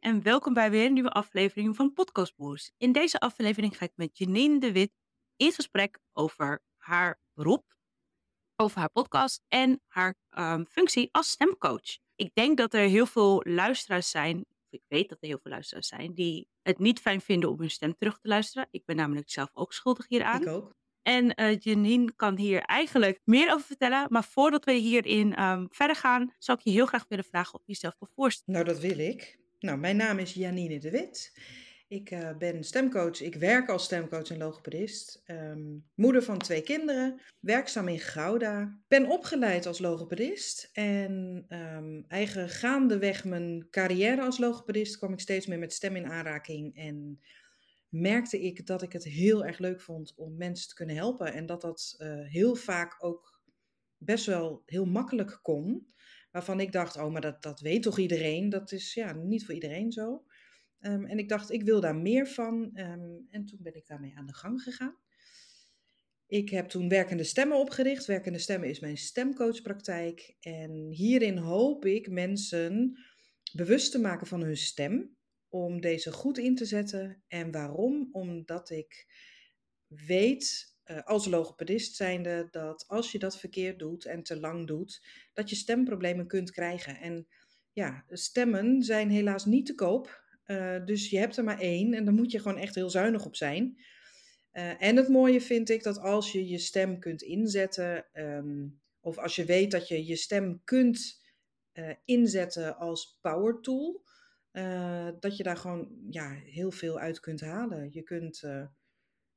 Hey 0.00 0.12
en 0.12 0.22
welkom 0.22 0.54
bij 0.54 0.70
weer 0.70 0.86
een 0.86 0.92
nieuwe 0.92 1.10
aflevering 1.10 1.76
van 1.76 1.92
Podcast 1.92 2.36
Boost. 2.36 2.72
In 2.76 2.92
deze 2.92 3.20
aflevering 3.20 3.76
ga 3.76 3.84
ik 3.84 3.92
met 3.94 4.18
Janine 4.18 4.60
de 4.60 4.72
Wit 4.72 4.92
in 5.36 5.52
gesprek 5.52 5.98
over 6.12 6.62
haar 6.76 7.20
beroep, 7.34 7.76
over 8.56 8.78
haar 8.78 8.90
podcast 8.90 9.42
en 9.48 9.80
haar 9.86 10.14
ehm, 10.30 10.64
functie 10.64 11.08
als 11.12 11.28
stemcoach. 11.28 11.98
Ik 12.14 12.30
denk 12.34 12.56
dat 12.56 12.74
er 12.74 12.88
heel 12.88 13.06
veel 13.06 13.42
luisteraars 13.46 14.10
zijn, 14.10 14.38
of 14.38 14.66
ik 14.70 14.82
weet 14.88 15.08
dat 15.08 15.18
er 15.20 15.28
heel 15.28 15.38
veel 15.42 15.50
luisteraars 15.50 15.88
zijn, 15.88 16.14
die 16.14 16.48
het 16.62 16.78
niet 16.78 17.00
fijn 17.00 17.20
vinden 17.20 17.50
om 17.50 17.58
hun 17.58 17.70
stem 17.70 17.96
terug 17.96 18.18
te 18.18 18.28
luisteren. 18.28 18.68
Ik 18.70 18.84
ben 18.84 18.96
namelijk 18.96 19.30
zelf 19.30 19.50
ook 19.52 19.72
schuldig 19.72 20.08
hieraan. 20.08 20.42
Ik 20.42 20.48
ook. 20.48 20.74
En 21.02 21.34
eh, 21.34 21.58
Janine 21.58 22.12
kan 22.16 22.36
hier 22.36 22.60
eigenlijk 22.60 23.20
meer 23.24 23.52
over 23.52 23.66
vertellen. 23.66 24.06
Maar 24.10 24.24
voordat 24.24 24.64
we 24.64 24.72
hierin 24.72 25.34
ehm, 25.34 25.66
verder 25.70 25.96
gaan, 25.96 26.34
zou 26.38 26.58
ik 26.58 26.64
je 26.64 26.70
heel 26.70 26.86
graag 26.86 27.04
willen 27.08 27.24
vragen 27.24 27.54
of 27.54 27.60
je 27.64 27.72
jezelf 27.72 27.94
wil 27.98 28.08
voorstellen. 28.14 28.60
Nou, 28.60 28.74
dat 28.74 28.82
wil 28.82 28.98
ik. 28.98 29.42
Nou, 29.64 29.78
mijn 29.78 29.96
naam 29.96 30.18
is 30.18 30.34
Janine 30.34 30.78
de 30.78 30.90
Wit. 30.90 31.38
Ik 31.88 32.10
uh, 32.10 32.36
ben 32.36 32.64
stemcoach. 32.64 33.20
Ik 33.20 33.34
werk 33.34 33.68
als 33.68 33.84
stemcoach 33.84 34.30
en 34.30 34.38
logopedist. 34.38 35.22
Um, 35.26 35.84
moeder 35.94 36.22
van 36.22 36.38
twee 36.38 36.62
kinderen. 36.62 37.20
Werkzaam 37.40 37.88
in 37.88 37.98
Gouda. 37.98 38.80
Ben 38.88 39.10
opgeleid 39.10 39.66
als 39.66 39.78
logopedist. 39.78 40.70
En 40.72 41.44
um, 41.48 42.04
eigen 42.08 42.48
gaandeweg 42.48 43.24
mijn 43.24 43.66
carrière 43.70 44.22
als 44.22 44.38
logopedist 44.38 44.98
kwam 44.98 45.12
ik 45.12 45.20
steeds 45.20 45.46
meer 45.46 45.58
met 45.58 45.72
stem 45.72 45.96
in 45.96 46.06
aanraking. 46.06 46.76
En 46.76 47.20
merkte 47.88 48.40
ik 48.40 48.66
dat 48.66 48.82
ik 48.82 48.92
het 48.92 49.04
heel 49.04 49.44
erg 49.44 49.58
leuk 49.58 49.80
vond 49.80 50.12
om 50.16 50.36
mensen 50.36 50.68
te 50.68 50.74
kunnen 50.74 50.96
helpen. 50.96 51.32
En 51.32 51.46
dat 51.46 51.60
dat 51.60 51.94
uh, 51.98 52.28
heel 52.28 52.54
vaak 52.54 53.04
ook 53.04 53.42
best 53.96 54.26
wel 54.26 54.62
heel 54.66 54.86
makkelijk 54.86 55.38
kon. 55.42 55.92
Waarvan 56.34 56.60
ik 56.60 56.72
dacht, 56.72 56.96
oh, 56.96 57.12
maar 57.12 57.20
dat, 57.20 57.42
dat 57.42 57.60
weet 57.60 57.82
toch 57.82 57.98
iedereen? 57.98 58.48
Dat 58.48 58.72
is 58.72 58.94
ja, 58.94 59.12
niet 59.12 59.44
voor 59.44 59.54
iedereen 59.54 59.92
zo. 59.92 60.24
Um, 60.80 61.04
en 61.04 61.18
ik 61.18 61.28
dacht, 61.28 61.50
ik 61.50 61.62
wil 61.62 61.80
daar 61.80 61.96
meer 61.96 62.26
van. 62.26 62.70
Um, 62.74 63.26
en 63.30 63.44
toen 63.44 63.58
ben 63.62 63.74
ik 63.74 63.86
daarmee 63.86 64.16
aan 64.16 64.26
de 64.26 64.34
gang 64.34 64.62
gegaan. 64.62 64.96
Ik 66.26 66.48
heb 66.48 66.68
toen 66.68 66.88
Werkende 66.88 67.24
Stemmen 67.24 67.58
opgericht. 67.58 68.06
Werkende 68.06 68.38
Stemmen 68.38 68.68
is 68.68 68.80
mijn 68.80 68.96
stemcoachpraktijk. 68.96 70.36
En 70.40 70.88
hierin 70.90 71.36
hoop 71.36 71.84
ik 71.84 72.10
mensen 72.10 72.98
bewust 73.52 73.92
te 73.92 74.00
maken 74.00 74.26
van 74.26 74.42
hun 74.42 74.56
stem 74.56 75.16
om 75.48 75.80
deze 75.80 76.12
goed 76.12 76.38
in 76.38 76.54
te 76.54 76.64
zetten. 76.64 77.22
En 77.28 77.50
waarom? 77.50 78.08
Omdat 78.12 78.70
ik 78.70 79.06
weet, 79.86 80.73
uh, 80.86 81.02
als 81.02 81.26
logopedist 81.26 81.96
zijnde, 81.96 82.48
dat 82.50 82.84
als 82.88 83.12
je 83.12 83.18
dat 83.18 83.38
verkeerd 83.38 83.78
doet 83.78 84.04
en 84.04 84.22
te 84.22 84.40
lang 84.40 84.66
doet, 84.66 85.06
dat 85.32 85.50
je 85.50 85.56
stemproblemen 85.56 86.26
kunt 86.26 86.50
krijgen. 86.50 86.96
En 86.96 87.26
ja, 87.72 88.04
stemmen 88.08 88.82
zijn 88.82 89.10
helaas 89.10 89.44
niet 89.44 89.66
te 89.66 89.74
koop. 89.74 90.22
Uh, 90.46 90.84
dus 90.84 91.10
je 91.10 91.18
hebt 91.18 91.36
er 91.36 91.44
maar 91.44 91.60
één 91.60 91.94
en 91.94 92.04
daar 92.04 92.14
moet 92.14 92.30
je 92.30 92.38
gewoon 92.38 92.58
echt 92.58 92.74
heel 92.74 92.90
zuinig 92.90 93.24
op 93.24 93.36
zijn. 93.36 93.76
Uh, 94.52 94.82
en 94.82 94.96
het 94.96 95.08
mooie 95.08 95.40
vind 95.40 95.70
ik 95.70 95.82
dat 95.82 95.98
als 95.98 96.32
je 96.32 96.48
je 96.48 96.58
stem 96.58 96.98
kunt 96.98 97.22
inzetten, 97.22 98.06
um, 98.12 98.80
of 99.00 99.18
als 99.18 99.36
je 99.36 99.44
weet 99.44 99.70
dat 99.70 99.88
je 99.88 100.06
je 100.06 100.16
stem 100.16 100.60
kunt 100.64 101.22
inzetten 102.04 102.76
als 102.76 103.18
power 103.20 103.60
tool, 103.60 104.04
dat 105.20 105.36
je 105.36 105.42
daar 105.42 105.56
gewoon 105.56 105.88
ja, 106.10 106.30
heel 106.30 106.70
veel 106.70 106.98
uit 106.98 107.20
kunt 107.20 107.40
halen. 107.40 107.88
Je 107.92 108.02
kunt 108.02 108.42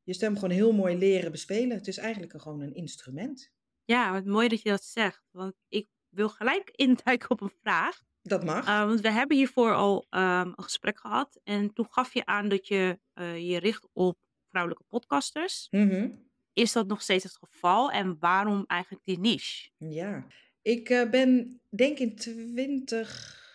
je 0.08 0.14
stem 0.14 0.36
gewoon 0.36 0.50
heel 0.50 0.74
mooi 0.74 0.98
leren 0.98 1.32
bespelen. 1.32 1.78
Het 1.78 1.88
is 1.88 1.98
eigenlijk 1.98 2.42
gewoon 2.42 2.62
een 2.62 2.74
instrument. 2.74 3.52
Ja, 3.84 4.12
wat 4.12 4.26
mooi 4.26 4.48
dat 4.48 4.62
je 4.62 4.70
dat 4.70 4.84
zegt. 4.84 5.24
Want 5.32 5.54
ik 5.68 5.88
wil 6.10 6.30
gelijk 6.30 6.70
induiken 6.86 7.30
op 7.30 7.42
een 7.42 7.54
vraag. 7.62 8.02
Dat 8.22 8.44
mag. 8.44 8.68
Uh, 8.68 8.86
want 8.86 9.02
we 9.02 9.12
hebben 9.12 9.38
hiervoor 9.38 9.74
al 9.74 10.06
um, 10.10 10.22
een 10.56 10.64
gesprek 10.64 11.00
gehad. 11.00 11.40
En 11.44 11.74
toen 11.74 11.88
gaf 11.90 12.14
je 12.14 12.26
aan 12.26 12.50
dat 12.50 12.68
je 12.68 13.00
je 13.38 13.58
richt 13.60 13.88
op 13.94 14.18
vrouwelijke 14.50 14.84
podcasters. 14.88 15.68
Mm 15.72 15.90
-hmm. 15.90 16.30
Is 16.54 16.72
dat 16.72 16.88
nog 16.88 17.02
steeds 17.02 17.24
het 17.24 17.38
geval? 17.38 17.92
En 17.92 18.18
waarom 18.20 18.64
eigenlijk 18.68 19.06
die 19.06 19.20
niche? 19.20 19.70
Ja, 19.78 20.28
ik 20.62 21.08
ben 21.12 21.62
denk 21.70 22.00
in 22.00 22.16
20 22.16 23.47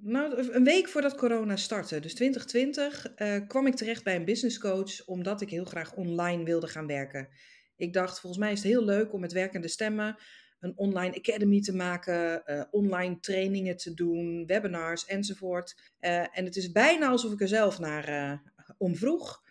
nou, 0.00 0.52
een 0.52 0.64
week 0.64 0.88
voordat 0.88 1.14
corona 1.14 1.56
startte, 1.56 2.00
dus 2.00 2.14
2020, 2.14 3.12
uh, 3.16 3.36
kwam 3.46 3.66
ik 3.66 3.74
terecht 3.74 4.04
bij 4.04 4.16
een 4.16 4.24
business 4.24 4.58
coach 4.58 5.04
omdat 5.06 5.40
ik 5.40 5.50
heel 5.50 5.64
graag 5.64 5.94
online 5.94 6.44
wilde 6.44 6.66
gaan 6.66 6.86
werken. 6.86 7.28
Ik 7.76 7.92
dacht, 7.92 8.20
volgens 8.20 8.42
mij 8.42 8.52
is 8.52 8.62
het 8.62 8.72
heel 8.72 8.84
leuk 8.84 9.12
om 9.12 9.20
met 9.20 9.32
werkende 9.32 9.68
stemmen 9.68 10.16
een 10.60 10.72
online 10.76 11.16
academy 11.16 11.60
te 11.60 11.76
maken, 11.76 12.42
uh, 12.46 12.62
online 12.70 13.20
trainingen 13.20 13.76
te 13.76 13.94
doen, 13.94 14.46
webinars 14.46 15.04
enzovoort. 15.06 15.92
Uh, 16.00 16.38
en 16.38 16.44
het 16.44 16.56
is 16.56 16.72
bijna 16.72 17.08
alsof 17.08 17.32
ik 17.32 17.40
er 17.40 17.48
zelf 17.48 17.78
naar 17.78 18.40
om 18.78 18.96
vroeg. 18.96 19.42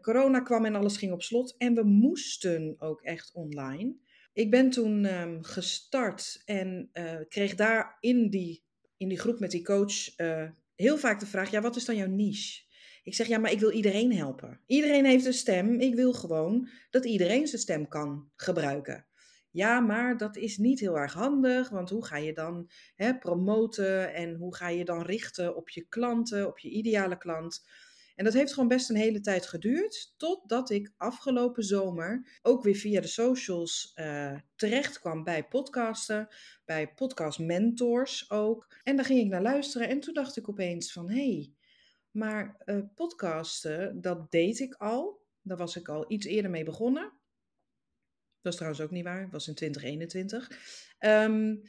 corona 0.00 0.40
kwam 0.40 0.64
en 0.64 0.74
alles 0.74 0.96
ging 0.96 1.12
op 1.12 1.22
slot 1.22 1.54
en 1.58 1.74
we 1.74 1.82
moesten 1.82 2.74
ook 2.78 3.02
echt 3.02 3.30
online. 3.32 3.94
Ik 4.32 4.50
ben 4.50 4.70
toen 4.70 5.20
um, 5.20 5.42
gestart 5.42 6.42
en 6.44 6.90
kreeg 7.28 7.54
daar 7.54 7.96
in 8.00 8.30
die 8.30 8.62
in 9.02 9.08
die 9.08 9.18
groep 9.18 9.38
met 9.38 9.50
die 9.50 9.64
coach 9.64 10.18
uh, 10.18 10.48
heel 10.74 10.98
vaak 10.98 11.20
de 11.20 11.26
vraag: 11.26 11.50
ja, 11.50 11.60
wat 11.60 11.76
is 11.76 11.84
dan 11.84 11.96
jouw 11.96 12.08
niche? 12.08 12.62
Ik 13.02 13.14
zeg 13.14 13.26
ja, 13.26 13.38
maar 13.38 13.52
ik 13.52 13.60
wil 13.60 13.70
iedereen 13.70 14.12
helpen. 14.12 14.60
Iedereen 14.66 15.04
heeft 15.04 15.26
een 15.26 15.32
stem. 15.32 15.80
Ik 15.80 15.94
wil 15.94 16.12
gewoon 16.12 16.68
dat 16.90 17.04
iedereen 17.04 17.46
zijn 17.46 17.60
stem 17.60 17.88
kan 17.88 18.30
gebruiken. 18.36 19.06
Ja, 19.50 19.80
maar 19.80 20.16
dat 20.16 20.36
is 20.36 20.56
niet 20.56 20.80
heel 20.80 20.98
erg 20.98 21.12
handig, 21.12 21.68
want 21.68 21.90
hoe 21.90 22.04
ga 22.04 22.16
je 22.16 22.32
dan 22.32 22.70
hè, 22.96 23.18
promoten 23.18 24.14
en 24.14 24.34
hoe 24.34 24.54
ga 24.54 24.68
je 24.68 24.84
dan 24.84 25.02
richten 25.02 25.56
op 25.56 25.68
je 25.68 25.86
klanten, 25.88 26.46
op 26.46 26.58
je 26.58 26.68
ideale 26.68 27.18
klant? 27.18 27.64
En 28.16 28.24
dat 28.24 28.32
heeft 28.32 28.52
gewoon 28.52 28.68
best 28.68 28.90
een 28.90 28.96
hele 28.96 29.20
tijd 29.20 29.46
geduurd, 29.46 30.14
totdat 30.16 30.70
ik 30.70 30.92
afgelopen 30.96 31.62
zomer 31.62 32.38
ook 32.42 32.62
weer 32.62 32.74
via 32.74 33.00
de 33.00 33.06
socials 33.06 33.92
uh, 33.94 34.38
terecht 34.54 34.98
kwam 34.98 35.24
bij 35.24 35.44
podcasten, 35.44 36.28
bij 36.64 36.94
podcast 36.94 37.38
mentors 37.38 38.30
ook. 38.30 38.76
En 38.82 38.96
daar 38.96 39.04
ging 39.04 39.20
ik 39.20 39.28
naar 39.28 39.42
luisteren 39.42 39.88
en 39.88 40.00
toen 40.00 40.14
dacht 40.14 40.36
ik 40.36 40.48
opeens 40.48 40.92
van, 40.92 41.10
hey, 41.10 41.52
maar 42.10 42.62
uh, 42.64 42.80
podcasten, 42.94 44.00
dat 44.00 44.30
deed 44.30 44.58
ik 44.58 44.74
al. 44.74 45.20
Daar 45.42 45.56
was 45.56 45.76
ik 45.76 45.88
al 45.88 46.04
iets 46.08 46.26
eerder 46.26 46.50
mee 46.50 46.64
begonnen. 46.64 47.12
Dat 48.40 48.52
is 48.52 48.58
trouwens 48.58 48.84
ook 48.84 48.90
niet 48.90 49.04
waar, 49.04 49.22
dat 49.22 49.32
was 49.32 49.48
in 49.48 49.54
2021. 49.54 50.50
Um, 51.00 51.62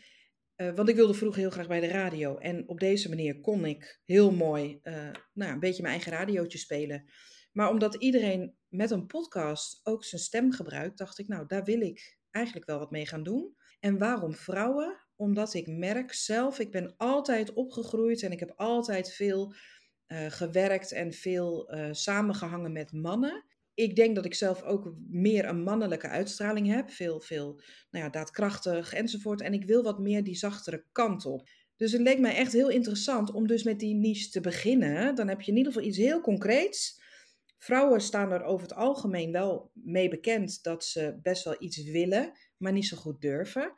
uh, 0.64 0.76
want 0.76 0.90
ik 0.90 0.96
wilde 0.96 1.14
vroeger 1.14 1.40
heel 1.40 1.50
graag 1.50 1.68
bij 1.68 1.80
de 1.80 1.88
radio. 1.88 2.38
En 2.38 2.68
op 2.68 2.80
deze 2.80 3.10
manier 3.10 3.40
kon 3.42 3.66
ik 3.66 4.02
heel 4.06 4.32
mooi 4.32 4.80
uh, 4.84 5.10
nou, 5.34 5.52
een 5.52 5.60
beetje 5.60 5.82
mijn 5.82 5.94
eigen 5.94 6.12
radiootje 6.12 6.58
spelen. 6.58 7.10
Maar 7.52 7.70
omdat 7.70 7.96
iedereen 7.96 8.56
met 8.68 8.92
een 8.92 9.06
podcast 9.06 9.80
ook 9.84 10.04
zijn 10.04 10.22
stem 10.22 10.52
gebruikt, 10.52 10.98
dacht 10.98 11.20
ik, 11.20 11.28
nou, 11.28 11.48
daar 11.48 11.64
wil 11.64 11.82
ik 11.82 12.18
eigenlijk 12.32 12.66
wel 12.66 12.80
wat 12.80 12.92
mee 12.92 13.06
gaan 13.06 13.24
doen. 13.24 13.56
En 13.80 13.98
waarom 13.98 14.34
vrouwen? 14.34 15.02
Omdat 15.16 15.54
ik 15.54 15.68
merk 15.68 16.14
zelf, 16.14 16.60
ik 16.60 16.72
ben 16.72 16.94
altijd 16.98 17.54
opgegroeid 17.54 18.24
en 18.24 18.32
ik 18.32 18.40
heb 18.40 18.54
altijd 18.56 19.14
veel 19.14 19.54
uh, 20.08 20.26
gewerkt 20.28 20.92
en 20.92 21.14
veel 21.14 21.76
samengehangen 21.92 22.72
met 22.72 22.92
mannen 22.92 23.46
ik 23.74 23.96
denk 23.96 24.16
dat 24.16 24.26
ik 24.26 24.34
zelf 24.34 24.64
ook 24.64 24.94
meer 25.10 25.46
een 25.46 25.64
mannelijke 25.64 26.08
uitstraling 26.08 26.68
heb. 26.68 26.90
Veel, 26.90 27.22
veel 27.22 27.62
nou 27.92 28.06
ja, 28.06 28.10
daadkrachtig 28.10 28.94
enzovoort. 28.94 29.42
En 29.42 29.54
ik 29.54 29.66
wil 29.66 29.84
wat 29.84 30.00
meer 30.00 30.24
die 30.24 30.36
zachtere 30.36 30.86
kant 30.92 31.26
op. 31.26 31.50
Dus 31.76 31.92
het 31.92 32.02
leek 32.02 32.20
mij 32.20 32.36
echt 32.36 32.54
heel 32.54 32.70
interessant 32.70 33.32
om 33.32 33.48
dus 33.48 33.64
met 33.64 33.80
die 33.80 33.96
niche 33.96 34.30
te 34.30 34.42
beginnen. 34.42 35.16
Dan 35.16 35.28
heb 35.28 35.42
je 35.42 35.52
in 35.52 35.58
ieder 35.58 35.74
geval 35.74 35.88
iets 35.88 35.98
heel 35.98 36.22
concreets. 36.22 37.02
Vrouwen 37.58 38.02
staan 38.02 38.32
er 38.32 38.44
over 38.44 38.68
het 38.68 38.76
algemeen 38.76 39.32
wel 39.32 39.72
mee 39.74 40.10
bekend 40.10 40.64
dat 40.64 40.86
ze 40.86 41.20
best 41.22 41.44
wel 41.44 41.56
iets 41.60 41.84
willen, 41.84 42.32
maar 42.58 42.72
niet 42.72 42.88
zo 42.88 42.98
goed 42.98 43.22
durven. 43.22 43.74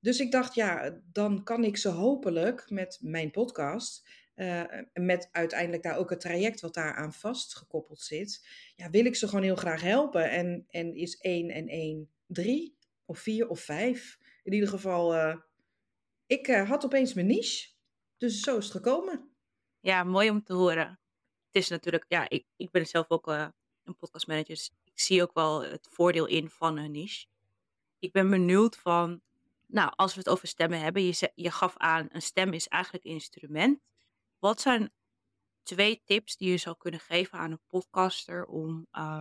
Dus 0.00 0.20
ik 0.20 0.32
dacht, 0.32 0.54
ja, 0.54 1.00
dan 1.12 1.44
kan 1.44 1.64
ik 1.64 1.76
ze 1.76 1.88
hopelijk 1.88 2.70
met 2.70 2.98
mijn 3.02 3.30
podcast 3.30 4.08
uh, 4.40 4.62
met 4.92 5.28
uiteindelijk 5.32 5.82
daar 5.82 5.96
ook 5.96 6.10
het 6.10 6.20
traject 6.20 6.60
wat 6.60 6.74
daaraan 6.74 7.12
vastgekoppeld 7.12 8.00
zit. 8.00 8.48
Ja, 8.76 8.90
wil 8.90 9.04
ik 9.04 9.16
ze 9.16 9.28
gewoon 9.28 9.44
heel 9.44 9.56
graag 9.56 9.80
helpen. 9.80 10.30
En, 10.30 10.64
en 10.68 10.94
is 10.94 11.16
1 11.16 11.50
en 11.50 11.68
1 11.68 12.10
3 12.26 12.76
of 13.04 13.18
4 13.18 13.48
of 13.48 13.60
5? 13.60 14.18
In 14.42 14.52
ieder 14.52 14.68
geval, 14.68 15.14
uh, 15.14 15.36
ik 16.26 16.48
uh, 16.48 16.68
had 16.68 16.84
opeens 16.84 17.14
mijn 17.14 17.26
niche. 17.26 17.68
Dus 18.16 18.40
zo 18.40 18.56
is 18.56 18.64
het 18.64 18.72
gekomen. 18.72 19.30
Ja, 19.80 20.04
mooi 20.04 20.30
om 20.30 20.42
te 20.42 20.52
horen. 20.52 21.00
Het 21.46 21.62
is 21.62 21.68
natuurlijk, 21.68 22.04
ja, 22.08 22.28
ik, 22.28 22.46
ik 22.56 22.70
ben 22.70 22.86
zelf 22.86 23.08
ook 23.08 23.26
een 23.26 23.96
podcastmanager. 23.96 24.54
Dus 24.54 24.72
ik 24.84 25.00
zie 25.00 25.22
ook 25.22 25.34
wel 25.34 25.62
het 25.62 25.88
voordeel 25.90 26.26
in 26.26 26.50
van 26.50 26.76
een 26.76 26.90
niche. 26.90 27.26
Ik 27.98 28.12
ben 28.12 28.30
benieuwd 28.30 28.76
van, 28.76 29.20
nou, 29.66 29.92
als 29.96 30.12
we 30.14 30.18
het 30.18 30.28
over 30.28 30.48
stemmen 30.48 30.80
hebben, 30.80 31.04
je, 31.04 31.32
je 31.34 31.50
gaf 31.50 31.74
aan, 31.76 32.08
een 32.12 32.22
stem 32.22 32.52
is 32.52 32.68
eigenlijk 32.68 33.04
een 33.04 33.10
instrument. 33.10 33.80
Wat 34.40 34.60
zijn 34.60 34.92
twee 35.62 36.02
tips 36.04 36.36
die 36.36 36.50
je 36.50 36.56
zou 36.56 36.76
kunnen 36.76 37.00
geven 37.00 37.38
aan 37.38 37.50
een 37.50 37.62
podcaster 37.66 38.46
om 38.46 38.86
uh, 38.92 39.20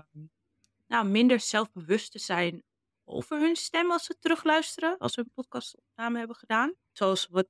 nou, 0.87 1.07
minder 1.07 1.39
zelfbewust 1.39 2.11
te 2.11 2.19
zijn 2.19 2.63
over 3.03 3.39
hun 3.39 3.55
stem 3.55 3.91
als 3.91 4.05
ze 4.05 4.17
terugluisteren, 4.19 4.97
als 4.97 5.13
ze 5.13 5.19
een 5.19 5.31
podcastopname 5.33 6.17
hebben 6.17 6.35
gedaan? 6.35 6.73
Zoals 6.91 7.27
wat, 7.27 7.47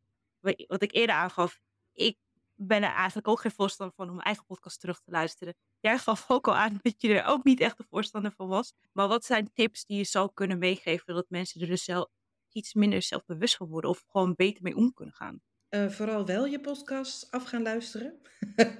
wat 0.67 0.81
ik 0.81 0.93
eerder 0.93 1.15
aangaf, 1.15 1.59
ik 1.93 2.17
ben 2.55 2.83
er 2.83 2.93
eigenlijk 2.93 3.27
ook 3.27 3.41
geen 3.41 3.51
voorstander 3.51 3.95
van 3.95 4.07
om 4.07 4.13
mijn 4.13 4.25
eigen 4.25 4.45
podcast 4.45 4.79
terug 4.79 4.99
te 4.99 5.11
luisteren. 5.11 5.55
Jij 5.79 5.97
gaf 5.97 6.31
ook 6.31 6.47
al 6.47 6.55
aan 6.55 6.79
dat 6.81 7.01
je 7.01 7.19
er 7.19 7.25
ook 7.25 7.43
niet 7.43 7.59
echt 7.59 7.79
een 7.79 7.87
voorstander 7.89 8.31
van 8.31 8.47
was. 8.47 8.73
Maar 8.91 9.07
wat 9.07 9.25
zijn 9.25 9.53
tips 9.53 9.85
die 9.85 9.97
je 9.97 10.03
zou 10.03 10.31
kunnen 10.33 10.57
meegeven 10.57 11.13
dat 11.13 11.29
mensen 11.29 11.61
er 11.61 11.67
dus 11.67 11.83
zelf 11.83 12.09
iets 12.51 12.73
minder 12.73 13.01
zelfbewust 13.01 13.55
van 13.55 13.67
worden 13.67 13.89
of 13.89 14.03
gewoon 14.07 14.35
beter 14.35 14.63
mee 14.63 14.75
om 14.75 14.93
kunnen 14.93 15.15
gaan? 15.15 15.41
Uh, 15.69 15.89
vooral 15.89 16.25
wel 16.25 16.45
je 16.45 16.59
podcast 16.59 17.31
af 17.31 17.43
gaan 17.43 17.61
luisteren. 17.61 18.19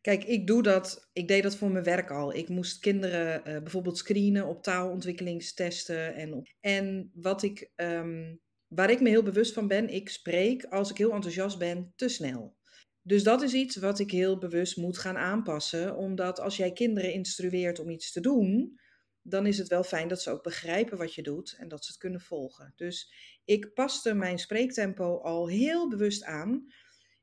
Kijk, 0.00 0.24
ik 0.24 0.46
doe 0.46 0.62
dat. 0.62 1.08
Ik 1.12 1.28
deed 1.28 1.42
dat 1.42 1.56
voor 1.56 1.70
mijn 1.70 1.84
werk 1.84 2.10
al. 2.10 2.34
Ik 2.34 2.48
moest 2.48 2.78
kinderen 2.78 3.38
uh, 3.38 3.58
bijvoorbeeld 3.58 3.98
screenen 3.98 4.46
op 4.46 4.62
taalontwikkelingstesten. 4.62 6.14
En, 6.14 6.42
en 6.60 7.10
wat 7.14 7.42
ik, 7.42 7.70
um, 7.76 8.40
waar 8.66 8.90
ik 8.90 9.00
me 9.00 9.08
heel 9.08 9.22
bewust 9.22 9.54
van 9.54 9.68
ben, 9.68 9.88
ik 9.88 10.08
spreek 10.08 10.64
als 10.64 10.90
ik 10.90 10.98
heel 10.98 11.12
enthousiast 11.12 11.58
ben 11.58 11.92
te 11.96 12.08
snel. 12.08 12.56
Dus 13.02 13.22
dat 13.22 13.42
is 13.42 13.52
iets 13.52 13.76
wat 13.76 13.98
ik 13.98 14.10
heel 14.10 14.38
bewust 14.38 14.76
moet 14.76 14.98
gaan 14.98 15.16
aanpassen. 15.16 15.96
Omdat 15.96 16.40
als 16.40 16.56
jij 16.56 16.72
kinderen 16.72 17.12
instrueert 17.12 17.78
om 17.78 17.90
iets 17.90 18.12
te 18.12 18.20
doen, 18.20 18.78
dan 19.22 19.46
is 19.46 19.58
het 19.58 19.68
wel 19.68 19.84
fijn 19.84 20.08
dat 20.08 20.22
ze 20.22 20.30
ook 20.30 20.42
begrijpen 20.42 20.98
wat 20.98 21.14
je 21.14 21.22
doet 21.22 21.56
en 21.58 21.68
dat 21.68 21.84
ze 21.84 21.90
het 21.90 22.00
kunnen 22.00 22.20
volgen. 22.20 22.72
Dus 22.76 23.12
ik 23.44 23.74
paste 23.74 24.14
mijn 24.14 24.38
spreektempo 24.38 25.18
al 25.18 25.48
heel 25.48 25.88
bewust 25.88 26.24
aan. 26.24 26.72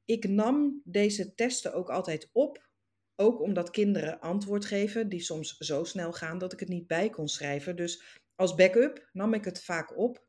Ik 0.06 0.28
nam 0.28 0.82
deze 0.84 1.34
testen 1.34 1.74
ook 1.74 1.90
altijd 1.90 2.30
op, 2.32 2.70
ook 3.16 3.42
omdat 3.42 3.70
kinderen 3.70 4.20
antwoord 4.20 4.66
geven 4.66 5.10
die 5.10 5.22
soms 5.22 5.58
zo 5.58 5.84
snel 5.84 6.14
gaan 6.14 6.38
dat 6.38 6.54
ik 6.54 6.60
het 6.60 6.70
niet 6.70 6.88
bij 6.88 7.10
kon 7.10 7.28
schrijven. 7.28 7.76
Dus 7.76 8.22
als 8.36 8.56
backup 8.56 9.10
nam 9.12 9.34
ik 9.34 9.46
het 9.46 9.64
vaak 9.64 9.98
op 9.98 10.26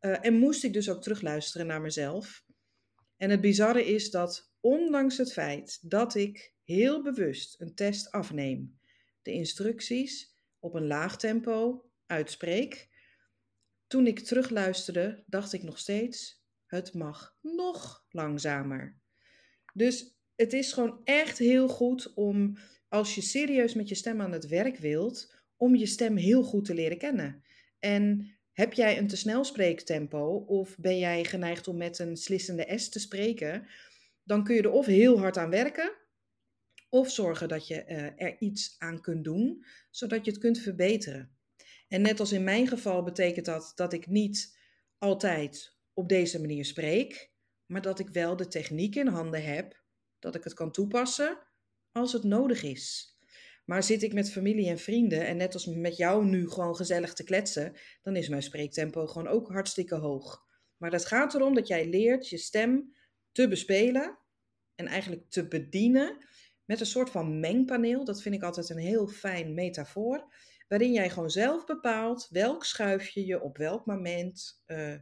uh, 0.00 0.24
en 0.24 0.34
moest 0.34 0.64
ik 0.64 0.72
dus 0.72 0.90
ook 0.90 1.02
terugluisteren 1.02 1.66
naar 1.66 1.80
mezelf. 1.80 2.44
En 3.16 3.30
het 3.30 3.40
bizarre 3.40 3.84
is 3.84 4.10
dat 4.10 4.52
ondanks 4.60 5.16
het 5.16 5.32
feit 5.32 5.78
dat 5.90 6.14
ik 6.14 6.54
heel 6.64 7.02
bewust 7.02 7.60
een 7.60 7.74
test 7.74 8.10
afneem, 8.10 8.78
de 9.22 9.32
instructies 9.32 10.29
op 10.60 10.74
een 10.74 10.86
laag 10.86 11.16
tempo 11.18 11.84
uitspreek, 12.06 12.88
toen 13.86 14.06
ik 14.06 14.18
terugluisterde, 14.18 15.24
dacht 15.26 15.52
ik 15.52 15.62
nog 15.62 15.78
steeds: 15.78 16.44
het 16.66 16.94
mag 16.94 17.36
nog 17.40 18.04
langzamer. 18.08 18.98
Dus 19.74 20.14
het 20.34 20.52
is 20.52 20.72
gewoon 20.72 21.00
echt 21.04 21.38
heel 21.38 21.68
goed 21.68 22.14
om, 22.14 22.56
als 22.88 23.14
je 23.14 23.20
serieus 23.20 23.74
met 23.74 23.88
je 23.88 23.94
stem 23.94 24.20
aan 24.20 24.32
het 24.32 24.46
werk 24.46 24.76
wilt, 24.76 25.34
om 25.56 25.76
je 25.76 25.86
stem 25.86 26.16
heel 26.16 26.42
goed 26.42 26.64
te 26.64 26.74
leren 26.74 26.98
kennen. 26.98 27.44
En 27.78 28.34
heb 28.52 28.72
jij 28.72 28.98
een 28.98 29.06
te 29.06 29.16
snel 29.16 29.44
spreektempo 29.44 30.36
of 30.36 30.78
ben 30.78 30.98
jij 30.98 31.24
geneigd 31.24 31.68
om 31.68 31.76
met 31.76 31.98
een 31.98 32.16
slissende 32.16 32.78
S 32.78 32.88
te 32.88 32.98
spreken, 32.98 33.66
dan 34.22 34.44
kun 34.44 34.54
je 34.54 34.62
er 34.62 34.70
of 34.70 34.86
heel 34.86 35.18
hard 35.18 35.36
aan 35.36 35.50
werken, 35.50 35.92
of 36.90 37.10
zorgen 37.10 37.48
dat 37.48 37.66
je 37.66 37.84
uh, 37.88 38.22
er 38.22 38.36
iets 38.38 38.74
aan 38.78 39.00
kunt 39.00 39.24
doen, 39.24 39.64
zodat 39.90 40.24
je 40.24 40.30
het 40.30 40.40
kunt 40.40 40.58
verbeteren. 40.58 41.36
En 41.88 42.02
net 42.02 42.20
als 42.20 42.32
in 42.32 42.44
mijn 42.44 42.66
geval 42.66 43.02
betekent 43.02 43.46
dat 43.46 43.72
dat 43.74 43.92
ik 43.92 44.06
niet 44.06 44.58
altijd 44.98 45.76
op 45.94 46.08
deze 46.08 46.40
manier 46.40 46.64
spreek, 46.64 47.30
maar 47.66 47.82
dat 47.82 47.98
ik 47.98 48.08
wel 48.08 48.36
de 48.36 48.48
techniek 48.48 48.94
in 48.94 49.06
handen 49.06 49.44
heb, 49.44 49.82
dat 50.18 50.34
ik 50.34 50.44
het 50.44 50.54
kan 50.54 50.72
toepassen 50.72 51.38
als 51.92 52.12
het 52.12 52.24
nodig 52.24 52.62
is. 52.62 53.14
Maar 53.64 53.82
zit 53.82 54.02
ik 54.02 54.12
met 54.12 54.32
familie 54.32 54.68
en 54.68 54.78
vrienden 54.78 55.26
en 55.26 55.36
net 55.36 55.54
als 55.54 55.66
met 55.66 55.96
jou 55.96 56.24
nu 56.24 56.48
gewoon 56.48 56.76
gezellig 56.76 57.14
te 57.14 57.24
kletsen, 57.24 57.76
dan 58.02 58.16
is 58.16 58.28
mijn 58.28 58.42
spreektempo 58.42 59.06
gewoon 59.06 59.28
ook 59.28 59.48
hartstikke 59.48 59.94
hoog. 59.94 60.44
Maar 60.76 60.92
het 60.92 61.06
gaat 61.06 61.34
erom 61.34 61.54
dat 61.54 61.68
jij 61.68 61.88
leert 61.88 62.28
je 62.28 62.38
stem 62.38 62.94
te 63.32 63.48
bespelen 63.48 64.18
en 64.74 64.86
eigenlijk 64.86 65.30
te 65.30 65.48
bedienen 65.48 66.26
met 66.70 66.80
een 66.80 66.86
soort 66.86 67.10
van 67.10 67.40
mengpaneel. 67.40 68.04
Dat 68.04 68.22
vind 68.22 68.34
ik 68.34 68.42
altijd 68.42 68.68
een 68.68 68.78
heel 68.78 69.06
fijn 69.06 69.54
metafoor. 69.54 70.34
Waarin 70.68 70.92
jij 70.92 71.10
gewoon 71.10 71.30
zelf 71.30 71.66
bepaalt 71.66 72.26
welk 72.28 72.64
schuifje 72.64 73.26
je 73.26 73.40
op 73.40 73.56
welk 73.56 73.86
moment 73.86 74.62
uh, 74.66 74.94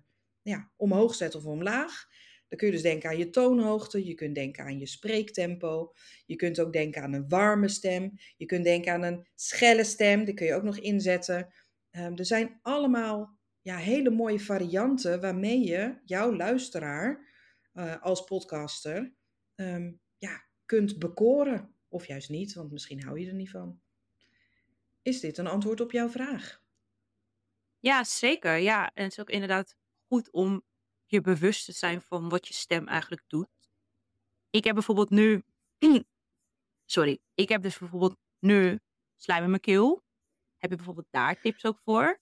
ja, 0.43 0.70
omhoog 0.76 1.15
zet 1.15 1.35
of 1.35 1.44
omlaag. 1.44 2.06
Dan 2.49 2.59
kun 2.59 2.67
je 2.67 2.73
dus 2.73 2.82
denken 2.82 3.09
aan 3.09 3.19
je 3.19 3.31
toonhoogte, 3.31 4.05
je 4.05 4.15
kunt 4.15 4.35
denken 4.35 4.65
aan 4.65 4.79
je 4.79 4.87
spreektempo, 4.87 5.93
je 6.26 6.37
kunt 6.37 6.61
ook 6.61 6.73
denken 6.73 7.03
aan 7.03 7.12
een 7.12 7.29
warme 7.29 7.69
stem, 7.69 8.12
je 8.37 8.47
kunt 8.47 8.65
denken 8.65 8.93
aan 8.93 9.03
een 9.03 9.26
schelle 9.35 9.85
stem, 9.85 10.25
die 10.25 10.35
kun 10.35 10.47
je 10.47 10.55
ook 10.55 10.62
nog 10.62 10.79
inzetten. 10.79 11.55
Um, 11.91 12.17
er 12.17 12.26
zijn 12.26 12.59
allemaal 12.62 13.38
ja, 13.61 13.76
hele 13.76 14.11
mooie 14.11 14.41
varianten 14.41 15.20
waarmee 15.20 15.61
je 15.61 16.00
jouw 16.05 16.35
luisteraar 16.35 17.29
uh, 17.75 18.03
als 18.03 18.25
podcaster 18.25 19.12
um, 19.55 20.00
ja, 20.19 20.47
kunt 20.69 20.99
bekoren. 20.99 21.75
Of 21.88 22.06
juist 22.06 22.29
niet, 22.29 22.55
want 22.55 22.73
misschien 22.73 23.03
hou 23.03 23.20
je 23.20 23.26
er 23.26 23.35
niet 23.35 23.50
van. 23.50 23.81
Is 25.03 25.20
dit 25.20 25.38
een 25.38 25.47
antwoord 25.47 25.81
op 25.81 25.93
jouw 25.93 26.09
vraag? 26.09 26.62
Ja, 27.79 28.05
zeker. 28.05 28.56
Ja, 28.56 28.91
en 28.94 29.03
het 29.03 29.12
is 29.12 29.20
ook 29.20 29.31
inderdaad 29.31 29.76
goed 30.06 30.31
om 30.31 30.62
je 31.06 31.20
bewust 31.20 31.65
te 31.65 31.73
zijn 31.73 32.00
van 32.00 32.29
wat 32.29 32.49
je 32.49 32.55
stem 32.55 32.88
eigenlijk 32.88 33.23
doet. 33.26 33.49
Ik 34.50 34.65
heb 34.65 34.75
bijvoorbeeld 34.75 35.11
nu. 35.11 35.43
Sorry, 36.94 37.19
ik 37.35 37.49
heb 37.49 37.62
dus 37.62 37.79
bijvoorbeeld 37.79 38.17
nu 38.38 38.79
slijm 39.17 39.43
in 39.43 39.50
mijn 39.50 39.61
keel. 39.61 40.03
Heb 40.56 40.70
je 40.70 40.76
bijvoorbeeld 40.76 41.09
daar 41.11 41.41
tips 41.41 41.65
ook 41.65 41.79
voor? 41.79 42.20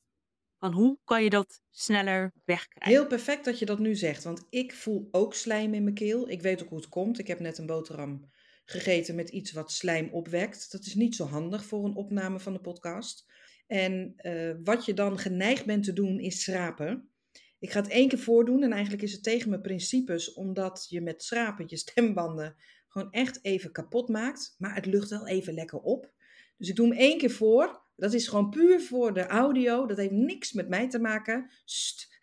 Van 0.59 0.73
hoe 0.73 0.99
kan 1.05 1.23
je 1.23 1.31
dat 1.31 1.61
sneller 1.71 2.33
wegkrijgen? 2.45 2.93
Heel 2.93 3.07
perfect 3.07 3.45
dat 3.45 3.59
je 3.59 3.67
dat 3.67 3.79
nu 3.79 3.95
zegt, 3.95 4.25
want 4.25 4.47
ik 4.51 4.75
voel 4.75 5.09
ook 5.11 5.35
slijm 5.35 5.75
in 5.75 5.83
mijn 5.83 5.95
keel. 5.95 6.29
Ik 6.29 6.43
weet 6.43 6.63
ook 6.63 6.69
hoe 6.69 6.79
het 6.79 6.89
komt. 6.89 7.19
Ik 7.19 7.27
heb 7.27 7.41
net 7.41 7.59
een 7.59 7.67
boterham 7.67 8.31
gegeten 8.67 9.15
met 9.15 9.29
iets 9.29 9.53
wat 9.53 9.73
slijm 9.73 10.09
opwekt. 10.13 10.73
Dat 10.73 10.87
is 10.87 10.95
niet 10.95 11.17
zo 11.17 11.25
handig 11.25 11.65
voor 11.65 11.85
een 11.85 11.97
opname 11.97 12.41
van 12.41 12.53
de 12.53 12.61
podcast. 12.61 13.27
En 13.67 14.15
uh, 14.17 14.55
wat 14.65 14.85
je 14.85 14.95
dan 14.95 15.19
geneigd 15.19 15.65
bent 15.65 15.85
te 15.85 15.93
doen 15.93 16.21
is 16.21 16.43
schrapen. 16.43 17.11
Ik 17.59 17.71
ga 17.71 17.81
het 17.81 17.91
één 17.91 18.09
keer 18.09 18.19
voordoen 18.19 18.63
en 18.63 18.73
eigenlijk 18.73 19.03
is 19.03 19.13
het 19.13 19.23
tegen 19.23 19.49
mijn 19.49 19.63
principes, 19.63 20.33
omdat 20.33 20.87
je 20.89 21.01
met 21.01 21.23
schrapen 21.23 21.65
je 21.69 21.77
stembanden 21.77 22.57
gewoon 22.89 23.13
echt 23.13 23.39
even 23.43 23.73
kapot 23.73 24.09
maakt. 24.09 24.55
Maar 24.59 24.75
het 24.75 24.87
lucht 24.87 25.11
wel 25.11 25.27
even 25.27 25.55
lekker 25.55 25.79
op. 25.79 26.13
Dus 26.57 26.69
ik 26.69 26.77
doe 26.77 26.89
hem 26.89 26.99
één 26.99 27.19
keer 27.19 27.31
voor. 27.31 27.85
Dat 27.97 28.13
is 28.13 28.29
gewoon 28.29 28.51
puur 28.51 28.81
voor 28.81 29.15
de 29.15 29.27
audio. 29.27 29.87
Dat 29.87 29.97
heeft 29.97 30.11
niks 30.11 30.53
met 30.53 30.69
mij 30.69 30.89
te 30.89 30.99
maken. 30.99 31.51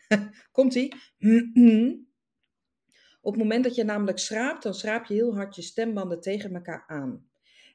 Komt-ie. 0.51 0.93
Op 3.23 3.33
het 3.33 3.41
moment 3.41 3.63
dat 3.63 3.75
je 3.75 3.83
namelijk 3.83 4.19
schraapt, 4.19 4.63
dan 4.63 4.73
schraap 4.73 5.05
je 5.05 5.13
heel 5.13 5.35
hard 5.35 5.55
je 5.55 5.61
stembanden 5.61 6.21
tegen 6.21 6.53
elkaar 6.53 6.83
aan. 6.87 7.27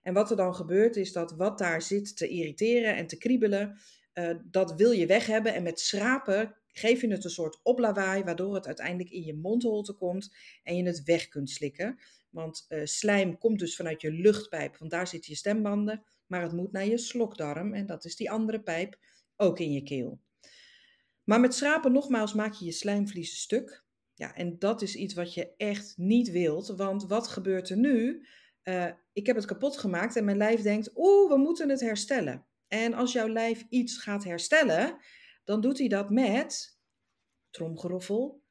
En 0.03 0.15
wat 0.15 0.31
er 0.31 0.37
dan 0.37 0.55
gebeurt 0.55 0.97
is 0.97 1.13
dat 1.13 1.33
wat 1.33 1.59
daar 1.59 1.83
zit 1.83 2.17
te 2.17 2.29
irriteren 2.29 2.97
en 2.97 3.07
te 3.07 3.17
kriebelen, 3.17 3.79
uh, 4.15 4.31
dat 4.45 4.75
wil 4.75 4.91
je 4.91 5.07
weg 5.07 5.27
hebben. 5.27 5.55
En 5.55 5.63
met 5.63 5.81
schrapen 5.81 6.55
geef 6.67 7.01
je 7.01 7.11
het 7.11 7.25
een 7.25 7.31
soort 7.31 7.61
oplawaai, 7.63 8.25
waardoor 8.25 8.55
het 8.55 8.67
uiteindelijk 8.67 9.11
in 9.11 9.25
je 9.25 9.35
mondholte 9.35 9.93
komt 9.93 10.35
en 10.63 10.77
je 10.77 10.85
het 10.85 11.05
weg 11.05 11.29
kunt 11.29 11.51
slikken. 11.51 11.99
Want 12.31 12.67
uh, 12.69 12.81
slijm 12.85 13.39
komt 13.39 13.59
dus 13.59 13.77
vanuit 13.77 14.01
je 14.01 14.13
luchtpijp, 14.13 14.77
want 14.77 14.91
daar 14.91 15.07
zitten 15.07 15.31
je 15.33 15.37
stembanden, 15.37 16.03
maar 16.27 16.43
het 16.43 16.53
moet 16.53 16.73
naar 16.73 16.87
je 16.87 16.99
slokdarm 16.99 17.75
en 17.75 17.87
dat 17.87 18.05
is 18.05 18.17
die 18.17 18.31
andere 18.31 18.61
pijp 18.61 18.99
ook 19.37 19.59
in 19.59 19.73
je 19.73 19.83
keel. 19.83 20.21
Maar 21.25 21.41
met 21.41 21.55
schrapen 21.55 21.93
nogmaals 21.93 22.35
maak 22.35 22.53
je 22.53 22.65
je 22.65 22.73
slijmvliezen 22.73 23.37
stuk. 23.37 23.87
Ja, 24.19 24.35
en 24.35 24.59
dat 24.59 24.83
is 24.83 24.95
iets 24.95 25.15
wat 25.15 25.35
je 25.35 25.55
echt 25.57 25.95
niet 25.97 26.31
wilt, 26.31 26.69
want 26.69 27.07
wat 27.07 27.29
gebeurt 27.29 27.71
er 27.71 27.77
nu? 27.77 28.27
Uh, 28.65 28.91
ik 29.13 29.27
heb 29.27 29.37
het 29.37 29.45
kapot 29.45 29.77
gemaakt 29.77 30.17
en 30.17 30.25
mijn 30.25 30.37
lijf 30.37 30.63
denkt, 30.63 30.91
oeh, 30.95 31.31
we 31.31 31.37
moeten 31.37 31.69
het 31.69 31.81
herstellen. 31.81 32.47
En 32.69 32.95
als 32.95 33.13
jouw 33.13 33.29
lijf 33.29 33.65
iets 33.69 33.99
gaat 33.99 34.25
herstellen, 34.25 34.97
dan 35.45 35.61
doet 35.61 35.79
hij 35.79 35.89
dat 35.89 36.11
met 36.11 36.79
tromgeroffel, 37.51 38.43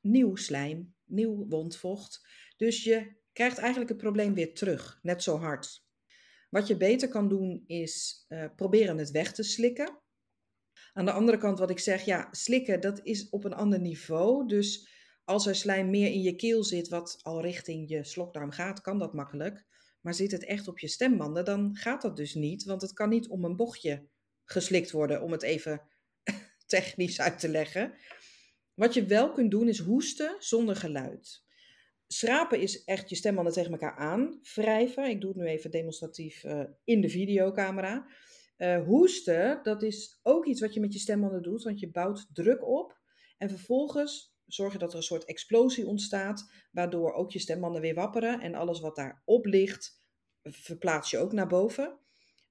nieuw 0.00 0.36
slijm, 0.36 0.94
nieuw 1.04 1.46
wondvocht. 1.48 2.26
Dus 2.56 2.84
je 2.84 3.16
krijgt 3.32 3.58
eigenlijk 3.58 3.90
het 3.90 3.98
probleem 3.98 4.34
weer 4.34 4.54
terug, 4.54 4.98
net 5.02 5.22
zo 5.22 5.36
hard. 5.36 5.84
Wat 6.50 6.66
je 6.66 6.76
beter 6.76 7.08
kan 7.08 7.28
doen 7.28 7.64
is 7.66 8.24
uh, 8.28 8.44
proberen 8.56 8.98
het 8.98 9.10
weg 9.10 9.32
te 9.32 9.42
slikken. 9.42 9.98
Aan 10.92 11.04
de 11.04 11.12
andere 11.12 11.38
kant 11.38 11.58
wat 11.58 11.70
ik 11.70 11.78
zeg, 11.78 12.04
ja, 12.04 12.28
slikken 12.30 12.80
dat 12.80 13.00
is 13.02 13.28
op 13.28 13.44
een 13.44 13.54
ander 13.54 13.80
niveau. 13.80 14.48
Dus 14.48 14.88
als 15.24 15.46
er 15.46 15.54
slijm 15.54 15.90
meer 15.90 16.06
in 16.06 16.22
je 16.22 16.36
keel 16.36 16.64
zit, 16.64 16.88
wat 16.88 17.18
al 17.22 17.42
richting 17.42 17.88
je 17.88 18.04
slokdarm 18.04 18.50
gaat, 18.50 18.80
kan 18.80 18.98
dat 18.98 19.14
makkelijk. 19.14 19.64
Maar 20.00 20.14
zit 20.14 20.30
het 20.30 20.44
echt 20.44 20.68
op 20.68 20.78
je 20.78 20.88
stembanden, 20.88 21.44
dan 21.44 21.76
gaat 21.76 22.02
dat 22.02 22.16
dus 22.16 22.34
niet. 22.34 22.64
Want 22.64 22.82
het 22.82 22.92
kan 22.92 23.08
niet 23.08 23.28
om 23.28 23.44
een 23.44 23.56
bochtje 23.56 24.08
geslikt 24.44 24.90
worden, 24.90 25.22
om 25.22 25.32
het 25.32 25.42
even 25.42 25.82
technisch 26.66 27.20
uit 27.20 27.38
te 27.38 27.48
leggen. 27.48 27.94
Wat 28.74 28.94
je 28.94 29.04
wel 29.04 29.32
kunt 29.32 29.50
doen 29.50 29.68
is 29.68 29.78
hoesten 29.78 30.36
zonder 30.38 30.76
geluid. 30.76 31.44
Schrapen 32.06 32.60
is 32.60 32.84
echt 32.84 33.08
je 33.08 33.16
stembanden 33.16 33.52
tegen 33.52 33.70
elkaar 33.70 33.96
aan 33.96 34.40
wrijven. 34.54 35.08
Ik 35.08 35.20
doe 35.20 35.30
het 35.30 35.38
nu 35.38 35.46
even 35.46 35.70
demonstratief 35.70 36.44
uh, 36.44 36.62
in 36.84 37.00
de 37.00 37.08
videocamera. 37.08 38.06
Uh, 38.60 38.84
hoesten, 38.84 39.60
dat 39.62 39.82
is 39.82 40.20
ook 40.22 40.46
iets 40.46 40.60
wat 40.60 40.74
je 40.74 40.80
met 40.80 40.92
je 40.92 40.98
stembanden 40.98 41.42
doet, 41.42 41.62
want 41.62 41.80
je 41.80 41.90
bouwt 41.90 42.26
druk 42.32 42.66
op. 42.66 42.98
En 43.38 43.48
vervolgens 43.48 44.36
zorg 44.46 44.72
je 44.72 44.78
dat 44.78 44.90
er 44.90 44.96
een 44.96 45.02
soort 45.02 45.24
explosie 45.24 45.86
ontstaat, 45.86 46.52
waardoor 46.72 47.12
ook 47.12 47.30
je 47.30 47.38
stembanden 47.38 47.80
weer 47.80 47.94
wapperen 47.94 48.40
en 48.40 48.54
alles 48.54 48.80
wat 48.80 48.96
daarop 48.96 49.46
ligt, 49.46 50.02
verplaats 50.42 51.10
je 51.10 51.18
ook 51.18 51.32
naar 51.32 51.46
boven. 51.46 51.98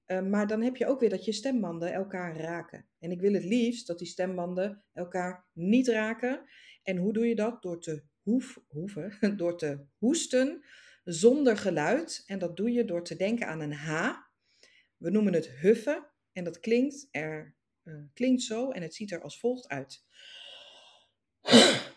Uh, 0.06 0.22
maar 0.22 0.46
dan 0.46 0.62
heb 0.62 0.76
je 0.76 0.86
ook 0.86 1.00
weer 1.00 1.10
dat 1.10 1.24
je 1.24 1.32
stembanden 1.32 1.92
elkaar 1.92 2.36
raken. 2.36 2.88
En 2.98 3.10
ik 3.10 3.20
wil 3.20 3.32
het 3.32 3.44
liefst 3.44 3.86
dat 3.86 3.98
die 3.98 4.08
stembanden 4.08 4.84
elkaar 4.92 5.48
niet 5.52 5.88
raken. 5.88 6.44
En 6.82 6.96
hoe 6.96 7.12
doe 7.12 7.26
je 7.26 7.34
dat? 7.34 7.62
Door 7.62 7.80
te 7.80 8.02
hoef, 8.22 8.58
hoeven, 8.68 9.18
door 9.36 9.58
te 9.58 9.86
hoesten 9.98 10.64
zonder 11.04 11.56
geluid. 11.56 12.22
En 12.26 12.38
dat 12.38 12.56
doe 12.56 12.72
je 12.72 12.84
door 12.84 13.04
te 13.04 13.16
denken 13.16 13.46
aan 13.46 13.60
een 13.60 13.72
H. 13.74 14.12
We 15.00 15.10
noemen 15.10 15.32
het 15.32 15.50
huffen. 15.50 16.06
En 16.32 16.44
dat 16.44 16.60
klinkt, 16.60 17.08
er, 17.10 17.54
uh, 17.84 17.94
klinkt 18.14 18.42
zo 18.42 18.70
en 18.70 18.82
het 18.82 18.94
ziet 18.94 19.12
er 19.12 19.22
als 19.22 19.38
volgt 19.38 19.68
uit. 19.68 20.04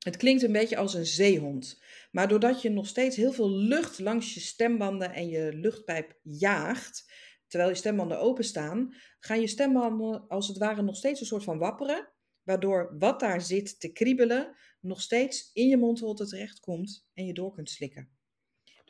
Het 0.00 0.16
klinkt 0.16 0.42
een 0.42 0.52
beetje 0.52 0.76
als 0.76 0.94
een 0.94 1.06
zeehond. 1.06 1.82
Maar 2.10 2.28
doordat 2.28 2.62
je 2.62 2.68
nog 2.70 2.86
steeds 2.86 3.16
heel 3.16 3.32
veel 3.32 3.50
lucht 3.50 3.98
langs 3.98 4.34
je 4.34 4.40
stembanden 4.40 5.12
en 5.12 5.28
je 5.28 5.52
luchtpijp 5.52 6.18
jaagt, 6.22 7.12
terwijl 7.46 7.70
je 7.70 7.76
stembanden 7.76 8.20
openstaan, 8.20 8.94
gaan 9.18 9.40
je 9.40 9.46
stembanden 9.46 10.28
als 10.28 10.48
het 10.48 10.58
ware 10.58 10.82
nog 10.82 10.96
steeds 10.96 11.20
een 11.20 11.26
soort 11.26 11.44
van 11.44 11.58
wapperen. 11.58 12.12
Waardoor 12.42 12.96
wat 12.98 13.20
daar 13.20 13.40
zit 13.40 13.80
te 13.80 13.92
kriebelen 13.92 14.56
nog 14.80 15.00
steeds 15.00 15.50
in 15.52 15.68
je 15.68 15.76
mondholte 15.76 16.26
terechtkomt 16.26 17.08
en 17.14 17.26
je 17.26 17.34
door 17.34 17.52
kunt 17.52 17.70
slikken. 17.70 18.19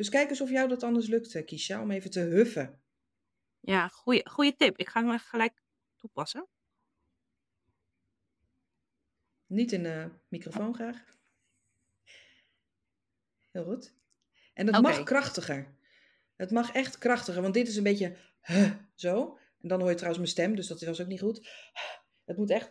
Dus 0.01 0.09
kijk 0.09 0.31
eens 0.31 0.41
of 0.41 0.51
jou 0.51 0.69
dat 0.69 0.83
anders 0.83 1.07
lukt, 1.07 1.35
eh, 1.35 1.45
Kisha, 1.45 1.83
om 1.83 1.91
even 1.91 2.11
te 2.11 2.21
huffen. 2.21 2.83
Ja, 3.61 3.89
goede 4.25 4.55
tip. 4.57 4.77
Ik 4.77 4.89
ga 4.89 5.05
hem 5.05 5.19
gelijk 5.19 5.63
toepassen. 5.97 6.49
Niet 9.47 9.73
in 9.73 9.83
de 9.83 10.11
microfoon 10.29 10.75
graag. 10.75 11.19
Heel 13.51 13.65
goed. 13.65 13.95
En 14.55 14.67
het 14.67 14.83
mag 14.83 15.03
krachtiger. 15.03 15.75
Het 16.37 16.51
mag 16.51 16.73
echt 16.73 16.99
krachtiger, 16.99 17.43
want 17.43 17.55
dit 17.55 17.69
is 17.69 17.77
een 17.77 17.83
beetje 17.83 18.17
huh, 18.41 18.73
zo. 18.95 19.39
En 19.61 19.69
dan 19.69 19.81
hoor 19.81 19.91
je 19.91 19.97
trouwens 19.97 20.23
mijn 20.23 20.33
stem, 20.33 20.57
dus 20.57 20.67
dat 20.67 20.81
was 20.81 21.01
ook 21.01 21.07
niet 21.07 21.21
goed. 21.21 21.49
Het 22.25 22.37
moet 22.37 22.51
echt. 22.51 22.71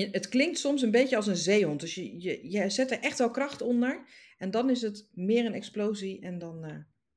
Het 0.00 0.28
klinkt 0.28 0.58
soms 0.58 0.82
een 0.82 0.90
beetje 0.90 1.16
als 1.16 1.26
een 1.26 1.36
zeehond. 1.36 1.80
Dus 1.80 1.94
je, 1.94 2.20
je, 2.22 2.50
je 2.50 2.70
zet 2.70 2.90
er 2.90 3.00
echt 3.00 3.18
wel 3.18 3.30
kracht 3.30 3.62
onder. 3.62 4.04
En 4.38 4.50
dan 4.50 4.70
is 4.70 4.82
het 4.82 5.08
meer 5.12 5.44
een 5.44 5.54
explosie. 5.54 6.20
En 6.20 6.38
dan, 6.38 6.64
uh, 6.64 6.70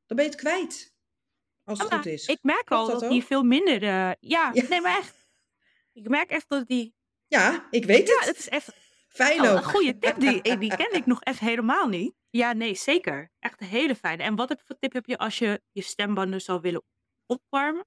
dan 0.06 0.16
ben 0.16 0.24
je 0.24 0.32
het 0.32 0.36
kwijt. 0.36 0.96
Als 1.64 1.80
het 1.80 1.94
goed 1.94 2.06
is. 2.06 2.26
Ik 2.26 2.40
merk 2.42 2.72
al 2.72 2.88
dat, 2.88 3.10
die 3.10 3.24
veel 3.24 3.44
minder. 3.44 3.84
Uh, 3.84 4.12
ja, 4.20 4.52
ja, 4.54 4.68
nee, 4.70 4.82
maar 4.82 4.98
echt. 4.98 5.30
Ik 5.94 6.08
merk 6.08 6.30
echt 6.30 6.50
dat 6.50 6.68
die. 6.68 6.96
Ja, 7.28 7.68
ik 7.70 7.86
weet 7.86 8.00
het. 8.00 8.08
Ja, 8.08 8.28
het 8.28 8.38
is 8.38 8.50
echt. 8.50 8.70
Fijn 9.08 9.42
oh, 9.42 9.52
Een 9.52 9.64
goede 9.64 9.98
tip, 9.98 10.20
die, 10.20 10.42
die 10.60 10.76
ken 10.76 10.94
ik 10.94 11.06
nog 11.06 11.24
even 11.24 11.46
helemaal 11.48 11.88
niet. 11.88 12.14
Ja, 12.30 12.54
nee, 12.54 12.76
zeker. 12.76 13.32
Echt 13.40 13.62
een 13.62 13.68
hele 13.68 13.96
fijne. 13.96 14.24
En 14.24 14.36
wat 14.36 14.56
voor 14.66 14.78
tip 14.80 14.94
heb 14.94 15.06
je 15.06 15.18
als 15.18 15.38
je 15.40 15.62
je 15.72 15.82
stembanden 15.82 16.42
zou 16.42 16.62
willen 16.62 16.84
opwarmen? 17.26 17.86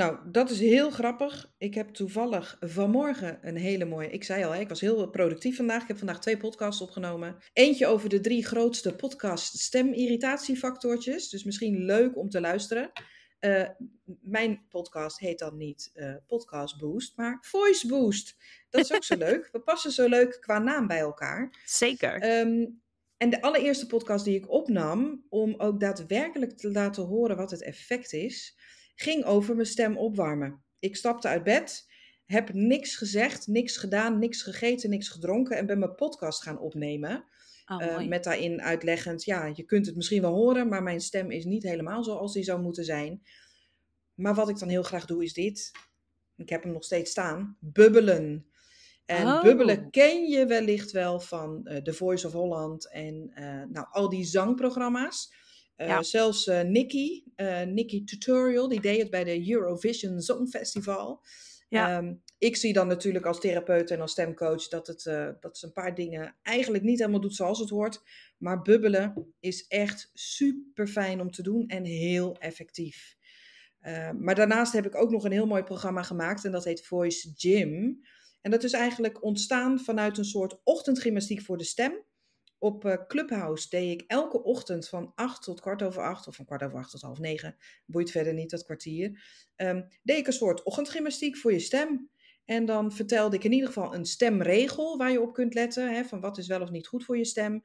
Nou, 0.00 0.18
dat 0.30 0.50
is 0.50 0.60
heel 0.60 0.90
grappig. 0.90 1.52
Ik 1.58 1.74
heb 1.74 1.88
toevallig 1.88 2.56
vanmorgen 2.60 3.38
een 3.42 3.56
hele 3.56 3.84
mooie. 3.84 4.10
Ik 4.10 4.24
zei 4.24 4.44
al, 4.44 4.54
ik 4.54 4.68
was 4.68 4.80
heel 4.80 5.10
productief 5.10 5.56
vandaag. 5.56 5.82
Ik 5.82 5.88
heb 5.88 5.98
vandaag 5.98 6.20
twee 6.20 6.36
podcasts 6.36 6.80
opgenomen. 6.80 7.36
Eentje 7.52 7.86
over 7.86 8.08
de 8.08 8.20
drie 8.20 8.44
grootste 8.44 8.94
podcast 8.94 9.58
stemirritatiefactortjes. 9.58 11.28
Dus 11.28 11.44
misschien 11.44 11.84
leuk 11.84 12.16
om 12.16 12.28
te 12.28 12.40
luisteren. 12.40 12.90
Uh, 13.40 13.68
mijn 14.20 14.66
podcast 14.68 15.18
heet 15.18 15.38
dan 15.38 15.56
niet 15.56 15.90
uh, 15.94 16.14
Podcast 16.26 16.78
Boost, 16.78 17.16
maar 17.16 17.38
Voice 17.40 17.86
Boost. 17.86 18.36
Dat 18.70 18.84
is 18.84 18.92
ook 18.92 19.04
zo 19.04 19.16
leuk. 19.28 19.48
We 19.52 19.60
passen 19.60 19.92
zo 19.92 20.08
leuk 20.08 20.36
qua 20.40 20.58
naam 20.58 20.86
bij 20.86 20.98
elkaar. 20.98 21.62
Zeker. 21.64 22.38
Um, 22.40 22.82
en 23.16 23.30
de 23.30 23.42
allereerste 23.42 23.86
podcast 23.86 24.24
die 24.24 24.36
ik 24.36 24.50
opnam, 24.50 25.24
om 25.28 25.54
ook 25.58 25.80
daadwerkelijk 25.80 26.56
te 26.56 26.70
laten 26.70 27.04
horen 27.04 27.36
wat 27.36 27.50
het 27.50 27.62
effect 27.62 28.12
is, 28.12 28.56
ging 28.94 29.24
over 29.24 29.54
mijn 29.54 29.66
stem 29.66 29.96
opwarmen. 29.96 30.64
Ik 30.78 30.96
stapte 30.96 31.28
uit 31.28 31.42
bed, 31.42 31.86
heb 32.24 32.52
niks 32.52 32.96
gezegd, 32.96 33.46
niks 33.46 33.76
gedaan, 33.76 34.18
niks 34.18 34.42
gegeten, 34.42 34.90
niks 34.90 35.08
gedronken 35.08 35.56
en 35.56 35.66
ben 35.66 35.78
mijn 35.78 35.94
podcast 35.94 36.42
gaan 36.42 36.58
opnemen. 36.58 37.24
Oh, 37.66 37.82
uh, 37.82 38.08
met 38.08 38.24
daarin 38.24 38.62
uitleggend, 38.62 39.24
ja, 39.24 39.52
je 39.54 39.64
kunt 39.64 39.86
het 39.86 39.96
misschien 39.96 40.20
wel 40.20 40.34
horen, 40.34 40.68
maar 40.68 40.82
mijn 40.82 41.00
stem 41.00 41.30
is 41.30 41.44
niet 41.44 41.62
helemaal 41.62 42.04
zoals 42.04 42.32
die 42.32 42.42
zou 42.42 42.60
moeten 42.60 42.84
zijn. 42.84 43.22
Maar 44.14 44.34
wat 44.34 44.48
ik 44.48 44.58
dan 44.58 44.68
heel 44.68 44.82
graag 44.82 45.06
doe 45.06 45.22
is 45.24 45.32
dit. 45.32 45.72
Ik 46.36 46.48
heb 46.48 46.62
hem 46.62 46.72
nog 46.72 46.84
steeds 46.84 47.10
staan. 47.10 47.56
Bubbelen. 47.60 48.46
En 49.06 49.26
oh. 49.26 49.42
bubbelen 49.42 49.90
ken 49.90 50.26
je 50.26 50.46
wellicht 50.46 50.90
wel 50.90 51.20
van 51.20 51.60
uh, 51.64 51.76
The 51.76 51.92
Voice 51.92 52.26
of 52.26 52.32
Holland 52.32 52.90
en 52.90 53.30
uh, 53.34 53.62
nou, 53.68 53.86
al 53.90 54.08
die 54.08 54.24
zangprogramma's. 54.24 55.34
Uh, 55.76 56.00
Zelfs 56.00 56.46
Nicky, 56.46 57.22
Nicky 57.66 58.04
Tutorial, 58.04 58.68
die 58.68 58.80
deed 58.80 59.00
het 59.00 59.10
bij 59.10 59.24
de 59.24 59.50
Eurovision 59.50 60.20
Songfestival. 60.20 61.22
Ja. 61.68 61.98
Um, 61.98 62.22
ik 62.38 62.56
zie 62.56 62.72
dan 62.72 62.86
natuurlijk 62.86 63.26
als 63.26 63.40
therapeut 63.40 63.90
en 63.90 64.00
als 64.00 64.10
stemcoach 64.12 64.68
dat, 64.68 64.86
het, 64.86 65.02
dat 65.40 65.58
ze 65.58 65.66
een 65.66 65.72
paar 65.72 65.94
dingen 65.94 66.36
eigenlijk 66.42 66.84
niet 66.84 66.98
helemaal 66.98 67.20
doet 67.20 67.34
zoals 67.34 67.58
het 67.58 67.70
hoort. 67.70 68.02
Maar 68.38 68.62
bubbelen 68.62 69.34
is 69.40 69.66
echt 69.66 70.10
super 70.12 70.86
fijn 70.86 71.20
om 71.20 71.30
te 71.30 71.42
doen 71.42 71.66
en 71.66 71.84
heel 71.84 72.36
effectief. 72.38 73.16
Uh, 73.82 74.10
maar 74.10 74.34
daarnaast 74.34 74.72
heb 74.72 74.86
ik 74.86 74.94
ook 74.94 75.10
nog 75.10 75.24
een 75.24 75.32
heel 75.32 75.46
mooi 75.46 75.62
programma 75.62 76.02
gemaakt 76.02 76.44
en 76.44 76.52
dat 76.52 76.64
heet 76.64 76.86
Voice 76.86 77.32
Gym. 77.36 78.00
En 78.40 78.50
dat 78.50 78.64
is 78.64 78.72
eigenlijk 78.72 79.22
ontstaan 79.24 79.80
vanuit 79.80 80.18
een 80.18 80.24
soort 80.24 80.60
ochtendgymnastiek 80.64 81.42
voor 81.42 81.56
de 81.56 81.64
stem. 81.64 82.04
Op 82.64 82.84
uh, 82.84 82.94
Clubhouse 83.06 83.68
deed 83.68 84.00
ik 84.00 84.04
elke 84.06 84.42
ochtend 84.42 84.88
van 84.88 85.12
8 85.14 85.42
tot 85.42 85.60
kwart 85.60 85.82
over 85.82 86.02
8, 86.02 86.26
of 86.26 86.36
van 86.36 86.44
kwart 86.44 86.62
over 86.62 86.78
8 86.78 86.90
tot 86.90 87.00
half 87.00 87.18
9, 87.18 87.56
boeit 87.86 88.10
verder 88.10 88.34
niet 88.34 88.50
dat 88.50 88.64
kwartier. 88.64 89.22
Um, 89.56 89.88
deed 90.02 90.18
ik 90.18 90.26
een 90.26 90.32
soort 90.32 90.62
ochtendgymnastiek 90.62 91.36
voor 91.36 91.52
je 91.52 91.58
stem. 91.58 92.10
En 92.44 92.64
dan 92.64 92.92
vertelde 92.92 93.36
ik 93.36 93.44
in 93.44 93.52
ieder 93.52 93.66
geval 93.66 93.94
een 93.94 94.04
stemregel 94.04 94.96
waar 94.96 95.10
je 95.10 95.20
op 95.20 95.34
kunt 95.34 95.54
letten, 95.54 95.94
hè, 95.94 96.04
van 96.04 96.20
wat 96.20 96.38
is 96.38 96.46
wel 96.46 96.60
of 96.60 96.70
niet 96.70 96.86
goed 96.86 97.04
voor 97.04 97.16
je 97.16 97.24
stem. 97.24 97.64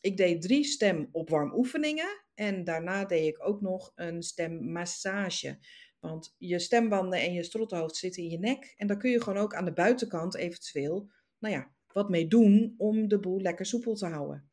Ik 0.00 0.16
deed 0.16 0.42
drie 0.42 0.64
stemopwarmoefeningen 0.64 2.24
en 2.34 2.64
daarna 2.64 3.04
deed 3.04 3.26
ik 3.26 3.46
ook 3.48 3.60
nog 3.60 3.92
een 3.94 4.22
stemmassage. 4.22 5.58
Want 6.00 6.34
je 6.38 6.58
stembanden 6.58 7.20
en 7.20 7.32
je 7.32 7.42
strottenhoofd 7.42 7.96
zitten 7.96 8.22
in 8.22 8.30
je 8.30 8.38
nek. 8.38 8.74
En 8.76 8.86
daar 8.86 8.96
kun 8.96 9.10
je 9.10 9.22
gewoon 9.22 9.42
ook 9.42 9.54
aan 9.54 9.64
de 9.64 9.72
buitenkant 9.72 10.36
eventueel, 10.36 11.10
nou 11.38 11.54
ja, 11.54 11.74
wat 11.96 12.08
mee 12.08 12.28
doen 12.28 12.74
om 12.76 13.08
de 13.08 13.18
boel 13.18 13.40
lekker 13.40 13.66
soepel 13.66 13.94
te 13.94 14.06
houden. 14.06 14.50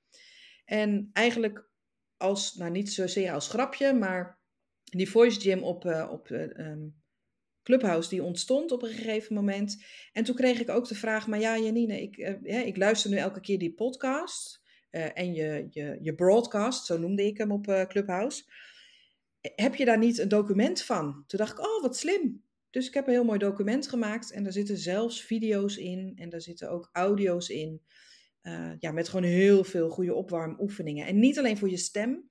En 0.66 1.10
eigenlijk 1.14 1.70
als, 2.18 2.56
nou 2.56 2.72
niet 2.72 2.92
zozeer 2.92 3.32
als 3.32 3.48
grapje, 3.48 3.94
maar 3.94 4.40
die 4.84 5.10
voice 5.10 5.40
gym 5.40 5.64
op, 5.64 5.86
uh, 5.86 6.10
op 6.12 6.30
uh, 6.30 6.74
Clubhouse 7.64 8.10
die 8.10 8.24
ontstond 8.24 8.72
op 8.72 8.84
een 8.84 8.90
gegeven 8.90 9.36
moment. 9.36 9.84
En 10.12 10.24
toen 10.24 10.36
kreeg 10.36 10.60
ik 10.60 10.70
ook 10.70 10.88
de 10.88 10.96
vraag, 10.96 11.28
maar 11.28 11.40
ja 11.40 11.58
Janine, 11.58 12.02
ik, 12.02 12.18
uh, 12.18 12.66
ik 12.66 12.78
luister 12.78 13.10
nu 13.10 13.18
elke 13.18 13.40
keer 13.40 13.60
die 13.60 13.74
podcast 13.74 14.62
en 14.90 15.34
je, 15.34 15.68
je, 15.70 15.98
je 16.02 16.16
broadcast, 16.16 16.86
zo 16.86 16.98
noemde 16.98 17.26
ik 17.26 17.38
hem 17.38 17.52
op 17.52 17.86
Clubhouse 17.88 18.44
heb 19.56 19.76
je 19.76 19.86
daar 19.86 19.98
niet 19.98 20.18
een 20.18 20.28
document 20.28 20.82
van? 20.82 21.24
Toen 21.28 21.40
dacht 21.40 21.52
ik, 21.52 21.66
oh, 21.66 21.82
wat 21.82 21.98
slim. 21.98 22.44
Dus 22.74 22.88
ik 22.88 22.94
heb 22.94 23.08
een 23.08 23.14
heel 23.14 23.24
mooi 23.24 23.40
document 23.40 23.88
gemaakt 23.88 24.32
en 24.32 24.44
daar 24.44 24.52
zitten 24.52 24.78
zelfs 24.78 25.22
video's 25.22 25.78
in 25.78 26.14
en 26.16 26.30
daar 26.30 26.42
zitten 26.42 26.72
ook 26.72 26.90
audio's 26.92 27.50
in. 27.50 27.82
Uh, 28.42 28.72
ja, 28.80 28.92
met 28.92 29.10
gewoon 29.10 29.26
heel 29.26 29.64
veel 29.64 29.90
goede 29.90 30.14
opwarmoefeningen. 30.14 31.06
En 31.06 31.20
niet 31.20 31.38
alleen 31.38 31.58
voor 31.58 31.70
je 31.70 31.78
stem, 31.78 32.30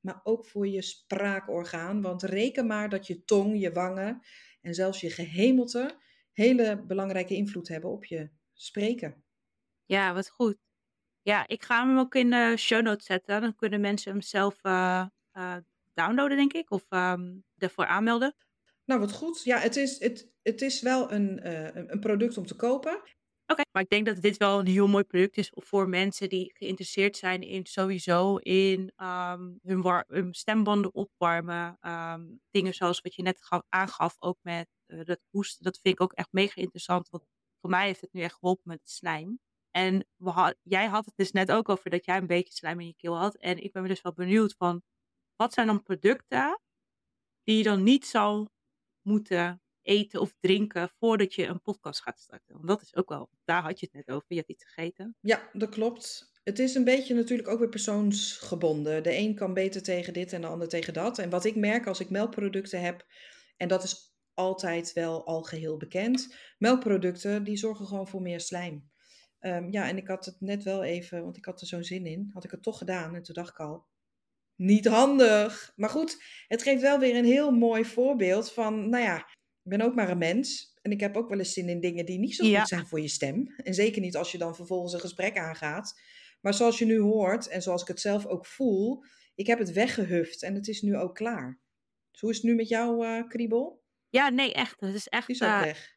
maar 0.00 0.20
ook 0.22 0.46
voor 0.46 0.68
je 0.68 0.82
spraakorgaan. 0.82 2.02
Want 2.02 2.22
reken 2.22 2.66
maar 2.66 2.88
dat 2.88 3.06
je 3.06 3.24
tong, 3.24 3.60
je 3.60 3.72
wangen 3.72 4.20
en 4.60 4.74
zelfs 4.74 5.00
je 5.00 5.10
gehemelte 5.10 5.98
hele 6.32 6.84
belangrijke 6.86 7.34
invloed 7.34 7.68
hebben 7.68 7.90
op 7.90 8.04
je 8.04 8.30
spreken. 8.52 9.24
Ja, 9.84 10.14
wat 10.14 10.30
goed. 10.30 10.58
Ja, 11.22 11.48
ik 11.48 11.62
ga 11.62 11.86
hem 11.86 11.98
ook 11.98 12.14
in 12.14 12.30
de 12.30 12.54
show 12.56 12.82
notes 12.82 13.06
zetten. 13.06 13.40
Dan 13.40 13.54
kunnen 13.54 13.80
mensen 13.80 14.12
hem 14.12 14.22
zelf 14.22 14.64
uh, 14.64 15.06
uh, 15.32 15.56
downloaden, 15.94 16.36
denk 16.36 16.52
ik, 16.52 16.70
of 16.70 16.84
um, 16.90 17.44
ervoor 17.56 17.86
aanmelden. 17.86 18.34
Nou, 18.84 19.00
wat 19.00 19.12
goed. 19.12 19.42
Ja, 19.44 19.58
het 19.58 19.76
is, 19.76 19.98
het, 19.98 20.32
het 20.42 20.62
is 20.62 20.80
wel 20.80 21.12
een, 21.12 21.46
uh, 21.46 21.74
een 21.74 22.00
product 22.00 22.36
om 22.36 22.46
te 22.46 22.56
kopen. 22.56 23.02
Oké, 23.46 23.62
maar 23.72 23.82
ik 23.82 23.88
denk 23.88 24.06
dat 24.06 24.22
dit 24.22 24.36
wel 24.36 24.58
een 24.58 24.66
heel 24.66 24.86
mooi 24.86 25.04
product 25.04 25.36
is 25.36 25.52
voor 25.54 25.88
mensen 25.88 26.28
die 26.28 26.50
geïnteresseerd 26.54 27.16
zijn 27.16 27.42
in 27.42 27.66
sowieso 27.66 28.36
in 28.36 28.92
um, 28.96 29.58
hun, 29.62 30.04
hun, 30.06 30.34
stembanden 30.34 30.94
opwarmen. 30.94 31.78
Um, 31.80 32.40
dingen 32.50 32.74
zoals 32.74 33.00
wat 33.00 33.14
je 33.14 33.22
net 33.22 33.44
gaf, 33.44 33.62
aangaf, 33.68 34.16
ook 34.18 34.38
met 34.42 34.68
uh, 34.86 35.04
dat 35.04 35.20
hoesten. 35.30 35.64
Dat 35.64 35.78
vind 35.82 35.94
ik 35.94 36.00
ook 36.00 36.12
echt 36.12 36.32
mega 36.32 36.60
interessant, 36.60 37.08
want 37.08 37.24
voor 37.60 37.70
mij 37.70 37.86
heeft 37.86 38.00
het 38.00 38.12
nu 38.12 38.20
echt 38.20 38.34
geholpen 38.34 38.68
met 38.68 38.80
slijm. 38.82 39.38
En 39.70 40.06
jij 40.62 40.86
had 40.86 41.04
het 41.04 41.16
dus 41.16 41.32
net 41.32 41.52
ook 41.52 41.68
over 41.68 41.90
dat 41.90 42.04
jij 42.04 42.16
een 42.16 42.26
beetje 42.26 42.52
slijm 42.52 42.80
in 42.80 42.86
je 42.86 42.96
keel 42.96 43.18
had. 43.18 43.36
En 43.36 43.62
ik 43.62 43.72
ben 43.72 43.82
me 43.82 43.88
dus 43.88 44.02
wel 44.02 44.12
benieuwd 44.12 44.54
van, 44.58 44.82
wat 45.36 45.52
zijn 45.52 45.66
dan 45.66 45.82
producten 45.82 46.60
die 47.42 47.56
je 47.56 47.62
dan 47.62 47.82
niet 47.82 48.06
zou 48.06 48.48
moeten 49.02 49.62
eten 49.82 50.20
of 50.20 50.34
drinken 50.40 50.90
voordat 50.98 51.34
je 51.34 51.46
een 51.46 51.62
podcast 51.62 52.02
gaat 52.02 52.20
starten? 52.20 52.54
Want 52.54 52.66
dat 52.66 52.82
is 52.82 52.96
ook 52.96 53.08
wel, 53.08 53.30
daar 53.44 53.62
had 53.62 53.80
je 53.80 53.88
het 53.90 53.94
net 54.06 54.16
over. 54.16 54.26
Je 54.28 54.36
hebt 54.36 54.50
iets 54.50 54.64
gegeten. 54.64 55.16
Ja, 55.20 55.48
dat 55.52 55.68
klopt. 55.68 56.30
Het 56.44 56.58
is 56.58 56.74
een 56.74 56.84
beetje 56.84 57.14
natuurlijk 57.14 57.48
ook 57.48 57.58
weer 57.58 57.68
persoonsgebonden. 57.68 59.02
De 59.02 59.16
een 59.16 59.34
kan 59.34 59.54
beter 59.54 59.82
tegen 59.82 60.12
dit 60.12 60.32
en 60.32 60.40
de 60.40 60.46
ander 60.46 60.68
tegen 60.68 60.92
dat. 60.92 61.18
En 61.18 61.30
wat 61.30 61.44
ik 61.44 61.56
merk 61.56 61.86
als 61.86 62.00
ik 62.00 62.10
melkproducten 62.10 62.80
heb, 62.80 63.06
en 63.56 63.68
dat 63.68 63.82
is 63.82 64.16
altijd 64.34 64.92
wel 64.92 65.26
al 65.26 65.42
geheel 65.42 65.76
bekend, 65.76 66.36
melkproducten 66.58 67.44
die 67.44 67.56
zorgen 67.56 67.86
gewoon 67.86 68.08
voor 68.08 68.22
meer 68.22 68.40
slijm. 68.40 68.90
Ehm, 69.38 69.70
ja, 69.70 69.88
en 69.88 69.96
ik 69.96 70.08
had 70.08 70.24
het 70.24 70.40
net 70.40 70.62
wel 70.62 70.82
even, 70.82 71.22
want 71.22 71.36
ik 71.36 71.44
had 71.44 71.60
er 71.60 71.66
zo'n 71.66 71.84
zin 71.84 72.06
in, 72.06 72.30
had 72.32 72.44
ik 72.44 72.50
het 72.50 72.62
toch 72.62 72.78
gedaan. 72.78 73.14
En 73.14 73.22
toen 73.22 73.34
dacht 73.34 73.50
ik 73.50 73.58
al, 73.58 73.86
niet 74.56 74.86
handig. 74.86 75.72
Maar 75.76 75.90
goed, 75.90 76.22
het 76.48 76.62
geeft 76.62 76.82
wel 76.82 76.98
weer 76.98 77.16
een 77.16 77.24
heel 77.24 77.50
mooi 77.50 77.84
voorbeeld 77.84 78.52
van, 78.52 78.88
nou 78.88 79.02
ja, 79.04 79.16
ik 79.62 79.70
ben 79.70 79.80
ook 79.80 79.94
maar 79.94 80.10
een 80.10 80.18
mens. 80.18 80.70
En 80.82 80.90
ik 80.90 81.00
heb 81.00 81.16
ook 81.16 81.28
wel 81.28 81.38
eens 81.38 81.52
zin 81.52 81.68
in 81.68 81.80
dingen 81.80 82.06
die 82.06 82.18
niet 82.18 82.34
zo 82.34 82.44
Ja. 82.46 82.58
goed 82.58 82.68
zijn 82.68 82.86
voor 82.86 83.00
je 83.00 83.08
stem. 83.08 83.54
En 83.56 83.74
zeker 83.74 84.00
niet 84.00 84.16
als 84.16 84.32
je 84.32 84.38
dan 84.38 84.54
vervolgens 84.54 84.92
een 84.92 85.00
gesprek 85.00 85.38
aangaat. 85.38 86.00
Maar 86.40 86.54
zoals 86.54 86.78
je 86.78 86.84
nu 86.84 86.98
hoort, 86.98 87.48
en 87.48 87.62
zoals 87.62 87.82
ik 87.82 87.88
het 87.88 88.00
zelf 88.00 88.26
ook 88.26 88.46
voel, 88.46 89.04
ik 89.34 89.46
heb 89.46 89.58
het 89.58 89.72
weggehuft 89.72 90.42
en 90.42 90.54
het 90.54 90.68
is 90.68 90.82
nu 90.82 90.96
ook 90.96 91.14
klaar. 91.14 91.60
Dus 92.10 92.20
hoe 92.20 92.30
is 92.30 92.36
het 92.36 92.44
nu 92.46 92.54
met 92.54 92.68
jou, 92.68 93.06
eh 93.06 93.28
Kriebel? 93.28 93.82
Ja, 94.08 94.28
nee, 94.28 94.52
echt. 94.52 94.80
Het 94.80 94.94
is 94.94 95.08
echt, 95.08 95.26
Die 95.26 95.36
is 95.36 95.42
ook 95.42 95.48
eh, 95.48 95.60
weg. 95.60 95.96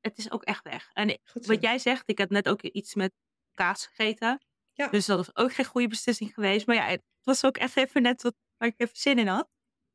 het 0.00 0.18
is 0.18 0.30
ook 0.30 0.42
echt 0.44 0.64
weg. 0.64 0.90
En 0.92 1.18
wat 1.32 1.62
jij 1.62 1.78
zegt, 1.78 2.02
ik 2.08 2.18
heb 2.18 2.30
net 2.30 2.48
ook 2.48 2.62
iets 2.62 2.94
met 2.94 3.12
kaas 3.54 3.86
gegeten. 3.86 4.44
Ja. 4.72 4.88
Dus 4.88 5.06
dat 5.06 5.16
was 5.16 5.36
ook 5.36 5.52
geen 5.52 5.64
goede 5.64 5.88
beslissing 5.88 6.34
geweest. 6.34 6.66
Maar 6.66 6.76
ja, 6.76 6.86
het 6.86 7.02
was 7.26 7.44
ook 7.44 7.56
echt 7.56 7.76
even 7.76 8.02
net 8.02 8.22
wat, 8.22 8.34
waar 8.56 8.68
ik 8.68 8.74
even 8.76 8.96
zin 8.96 9.18
in 9.18 9.26
had. 9.26 9.48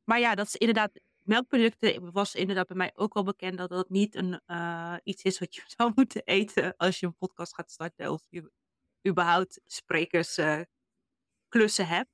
Maar 0.04 0.18
ja, 0.18 0.34
dat 0.34 0.46
is 0.46 0.56
inderdaad, 0.56 1.00
melkproducten 1.18 2.12
was 2.12 2.34
inderdaad 2.34 2.66
bij 2.66 2.76
mij 2.76 2.92
ook 2.94 3.14
wel 3.14 3.24
bekend 3.24 3.58
dat 3.58 3.68
dat 3.68 3.88
niet 3.88 4.14
een, 4.14 4.40
eh, 4.46 4.96
iets 5.02 5.22
is 5.22 5.38
wat 5.38 5.54
je 5.54 5.62
zou 5.76 5.92
moeten 5.94 6.22
eten 6.24 6.76
als 6.76 7.00
je 7.00 7.06
een 7.06 7.16
podcast 7.16 7.54
gaat 7.54 7.70
starten. 7.70 8.12
Of 8.12 8.26
je 8.28 8.52
überhaupt 9.08 9.60
sprekers 9.66 10.38
eh, 10.38 10.60
hebt. 11.76 12.10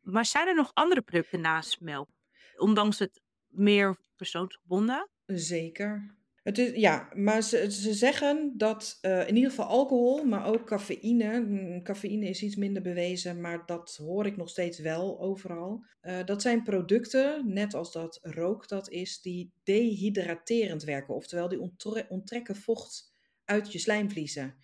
Maar 0.00 0.24
zijn 0.24 0.48
er 0.48 0.54
nog 0.54 0.70
andere 0.74 1.02
producten 1.02 1.40
naast 1.40 1.80
melk? 1.80 2.10
Ondanks 2.56 2.98
het 2.98 3.20
meer 3.46 3.98
persoonsgebonden? 4.16 5.08
Zeker. 5.26 6.17
Het 6.48 6.58
is, 6.58 6.70
ja, 6.74 7.08
maar 7.14 7.42
ze, 7.42 7.70
ze 7.70 7.94
zeggen 7.94 8.52
dat 8.56 8.98
eh, 9.00 9.28
in 9.28 9.34
ieder 9.34 9.50
geval 9.50 9.66
alcohol, 9.66 10.24
maar 10.24 10.46
ook 10.46 10.66
cafeïne. 10.66 11.80
Cafeïne 11.82 12.28
is 12.28 12.42
iets 12.42 12.56
minder 12.56 12.82
bewezen, 12.82 13.40
maar 13.40 13.62
dat 13.66 14.00
hoor 14.02 14.26
ik 14.26 14.36
nog 14.36 14.48
steeds 14.48 14.78
wel 14.78 15.20
overal. 15.20 15.84
Eh, 16.00 16.24
dat 16.24 16.42
zijn 16.42 16.62
producten, 16.62 17.52
net 17.52 17.74
als 17.74 17.92
dat 17.92 18.18
rook 18.22 18.68
dat 18.68 18.90
is, 18.90 19.20
die 19.20 19.52
dehydraterend 19.62 20.84
werken. 20.84 21.14
Oftewel, 21.14 21.48
die 21.48 21.70
onttrekken 22.08 22.56
vocht 22.56 23.12
uit 23.44 23.72
je 23.72 23.78
slijmvliezen. 23.78 24.54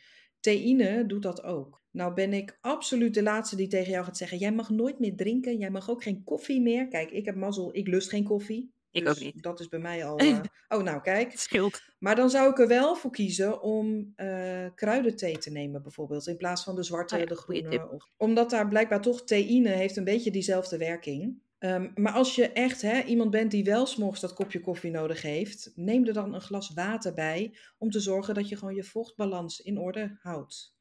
Theïne 0.40 1.06
doet 1.06 1.22
dat 1.22 1.42
ook. 1.42 1.82
Nou 1.90 2.14
ben 2.14 2.32
ik 2.32 2.58
absoluut 2.60 3.14
de 3.14 3.22
laatste 3.22 3.56
die 3.56 3.68
tegen 3.68 3.90
jou 3.90 4.04
gaat 4.04 4.16
zeggen: 4.16 4.38
jij 4.38 4.52
mag 4.52 4.70
nooit 4.70 4.98
meer 4.98 5.16
drinken, 5.16 5.58
jij 5.58 5.70
mag 5.70 5.90
ook 5.90 6.02
geen 6.02 6.24
koffie 6.24 6.60
meer. 6.60 6.88
Kijk, 6.88 7.10
ik 7.10 7.24
heb 7.24 7.34
mazzel, 7.34 7.76
ik 7.76 7.86
lust 7.86 8.08
geen 8.08 8.24
koffie. 8.24 8.72
Ik 8.94 9.04
Dus 9.04 9.16
ook 9.16 9.22
niet. 9.22 9.42
Dat 9.42 9.60
is 9.60 9.68
bij 9.68 9.78
mij 9.78 10.04
al. 10.04 10.16
eh, 10.18 10.40
oh, 10.68 10.82
nou 10.82 11.00
kijk. 11.00 11.30
Het 11.30 11.40
scheelt. 11.40 11.82
Maar 11.98 12.16
dan 12.16 12.30
zou 12.30 12.50
ik 12.50 12.58
er 12.58 12.68
wel 12.68 12.96
voor 12.96 13.10
kiezen 13.10 13.62
om 13.62 14.12
eh 14.16 14.66
kruidenthee 14.74 15.38
te 15.38 15.50
nemen, 15.50 15.82
bijvoorbeeld. 15.82 16.26
In 16.26 16.36
plaats 16.36 16.64
van 16.64 16.74
de 16.74 16.82
zwarte, 16.82 17.14
Oh 17.14 17.20
ja, 17.20 17.26
de 17.26 17.36
groene. 17.36 17.90
Of, 17.90 18.08
omdat 18.16 18.50
daar 18.50 18.68
blijkbaar 18.68 19.00
toch 19.00 19.24
theïne 19.24 19.68
heeft 19.68 19.96
een 19.96 20.04
beetje 20.04 20.30
diezelfde 20.30 20.78
werking. 20.78 21.42
Ehm, 21.58 21.90
maar 21.94 22.12
als 22.12 22.34
je 22.34 22.52
echt 22.52 22.82
hè, 22.82 23.02
iemand 23.02 23.30
bent 23.30 23.50
die 23.50 23.64
wel 23.64 23.86
s'morgens 23.86 24.20
dat 24.20 24.34
kopje 24.34 24.60
koffie 24.60 24.90
nodig 24.90 25.22
heeft, 25.22 25.72
neem 25.74 26.06
er 26.06 26.12
dan 26.12 26.34
een 26.34 26.40
glas 26.40 26.72
water 26.74 27.14
bij. 27.14 27.56
Om 27.78 27.90
te 27.90 28.00
zorgen 28.00 28.34
dat 28.34 28.48
je 28.48 28.56
gewoon 28.56 28.74
je 28.74 28.84
vochtbalans 28.84 29.60
in 29.60 29.78
orde 29.78 30.18
houdt. 30.20 30.76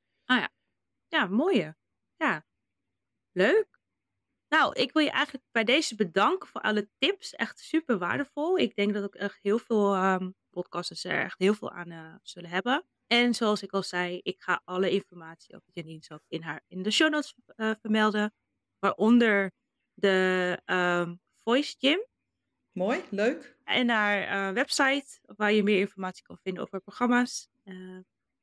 Ja, 1.07 1.25
mooie. 1.25 1.75
Ja, 2.17 2.45
leuk. 3.31 3.81
Nou, 4.53 4.73
ik 4.73 4.91
wil 4.91 5.03
je 5.03 5.09
eigenlijk 5.11 5.45
bij 5.51 5.63
deze 5.63 5.95
bedanken 5.95 6.47
voor 6.47 6.61
alle 6.61 6.89
tips. 6.97 7.33
Echt 7.33 7.59
super 7.59 7.97
waardevol. 7.97 8.57
Ik 8.57 8.75
denk 8.75 8.93
dat 8.93 9.03
ook 9.03 9.15
echt 9.15 9.39
heel 9.41 9.59
veel 9.59 9.93
ehm, 9.93 10.29
podcasters 10.49 11.03
er 11.03 11.23
echt 11.23 11.39
heel 11.39 11.53
veel 11.53 11.71
aan 11.71 11.91
eh, 11.91 12.15
zullen 12.21 12.49
hebben. 12.49 12.85
En 13.07 13.33
zoals 13.33 13.63
ik 13.63 13.71
al 13.71 13.83
zei, 13.83 14.19
ik 14.23 14.41
ga 14.41 14.61
alle 14.65 14.91
informatie 14.91 15.55
over 15.55 15.67
Janine 15.71 16.21
in, 16.27 16.41
haar, 16.41 16.63
in 16.67 16.83
de 16.83 16.91
show 16.91 17.11
notes 17.11 17.35
eh, 17.45 17.71
vermelden. 17.81 18.33
Waaronder 18.79 19.51
de 19.93 20.59
ehm, 20.65 21.15
Voice 21.43 21.75
Gym 21.77 22.05
Mooi, 22.71 23.03
leuk. 23.09 23.57
en 23.63 23.89
haar 23.89 24.21
eh, 24.23 24.53
website, 24.53 25.19
waar 25.21 25.51
je 25.51 25.63
meer 25.63 25.79
informatie 25.79 26.23
kan 26.23 26.39
vinden 26.43 26.63
over 26.63 26.81
programma's. 26.81 27.49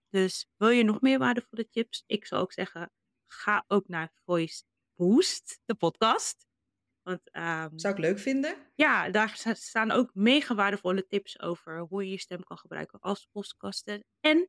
Dus 0.09 0.46
wil 0.57 0.68
je 0.68 0.85
nog 0.85 1.01
meer 1.01 1.18
waardevolle 1.18 1.68
tips? 1.68 2.03
Ik 2.07 2.27
zou 2.27 2.42
ook 2.42 2.53
zeggen, 2.53 2.90
ga 3.27 3.64
ook 3.66 3.88
naar 3.88 4.12
Voice 4.25 4.62
Boost, 5.01 5.61
de 5.65 5.75
podcast. 5.75 6.47
Want 7.03 7.31
ehm, 7.31 7.79
Zou 7.79 7.95
ik 7.95 8.01
leuk 8.01 8.19
vinden. 8.19 8.55
ja, 8.75 9.11
daar 9.11 9.29
sta- 9.37 9.55
staan 9.55 9.91
ook 9.91 10.11
mega 10.15 10.55
waardevolle 10.55 11.07
tips 11.07 11.41
over 11.41 11.79
hoe 11.79 12.05
je 12.05 12.11
je 12.11 12.19
stem 12.19 12.43
kan 12.45 12.59
gebruiken 12.59 12.99
als 13.01 13.29
podcaster. 13.33 14.03
En 14.21 14.49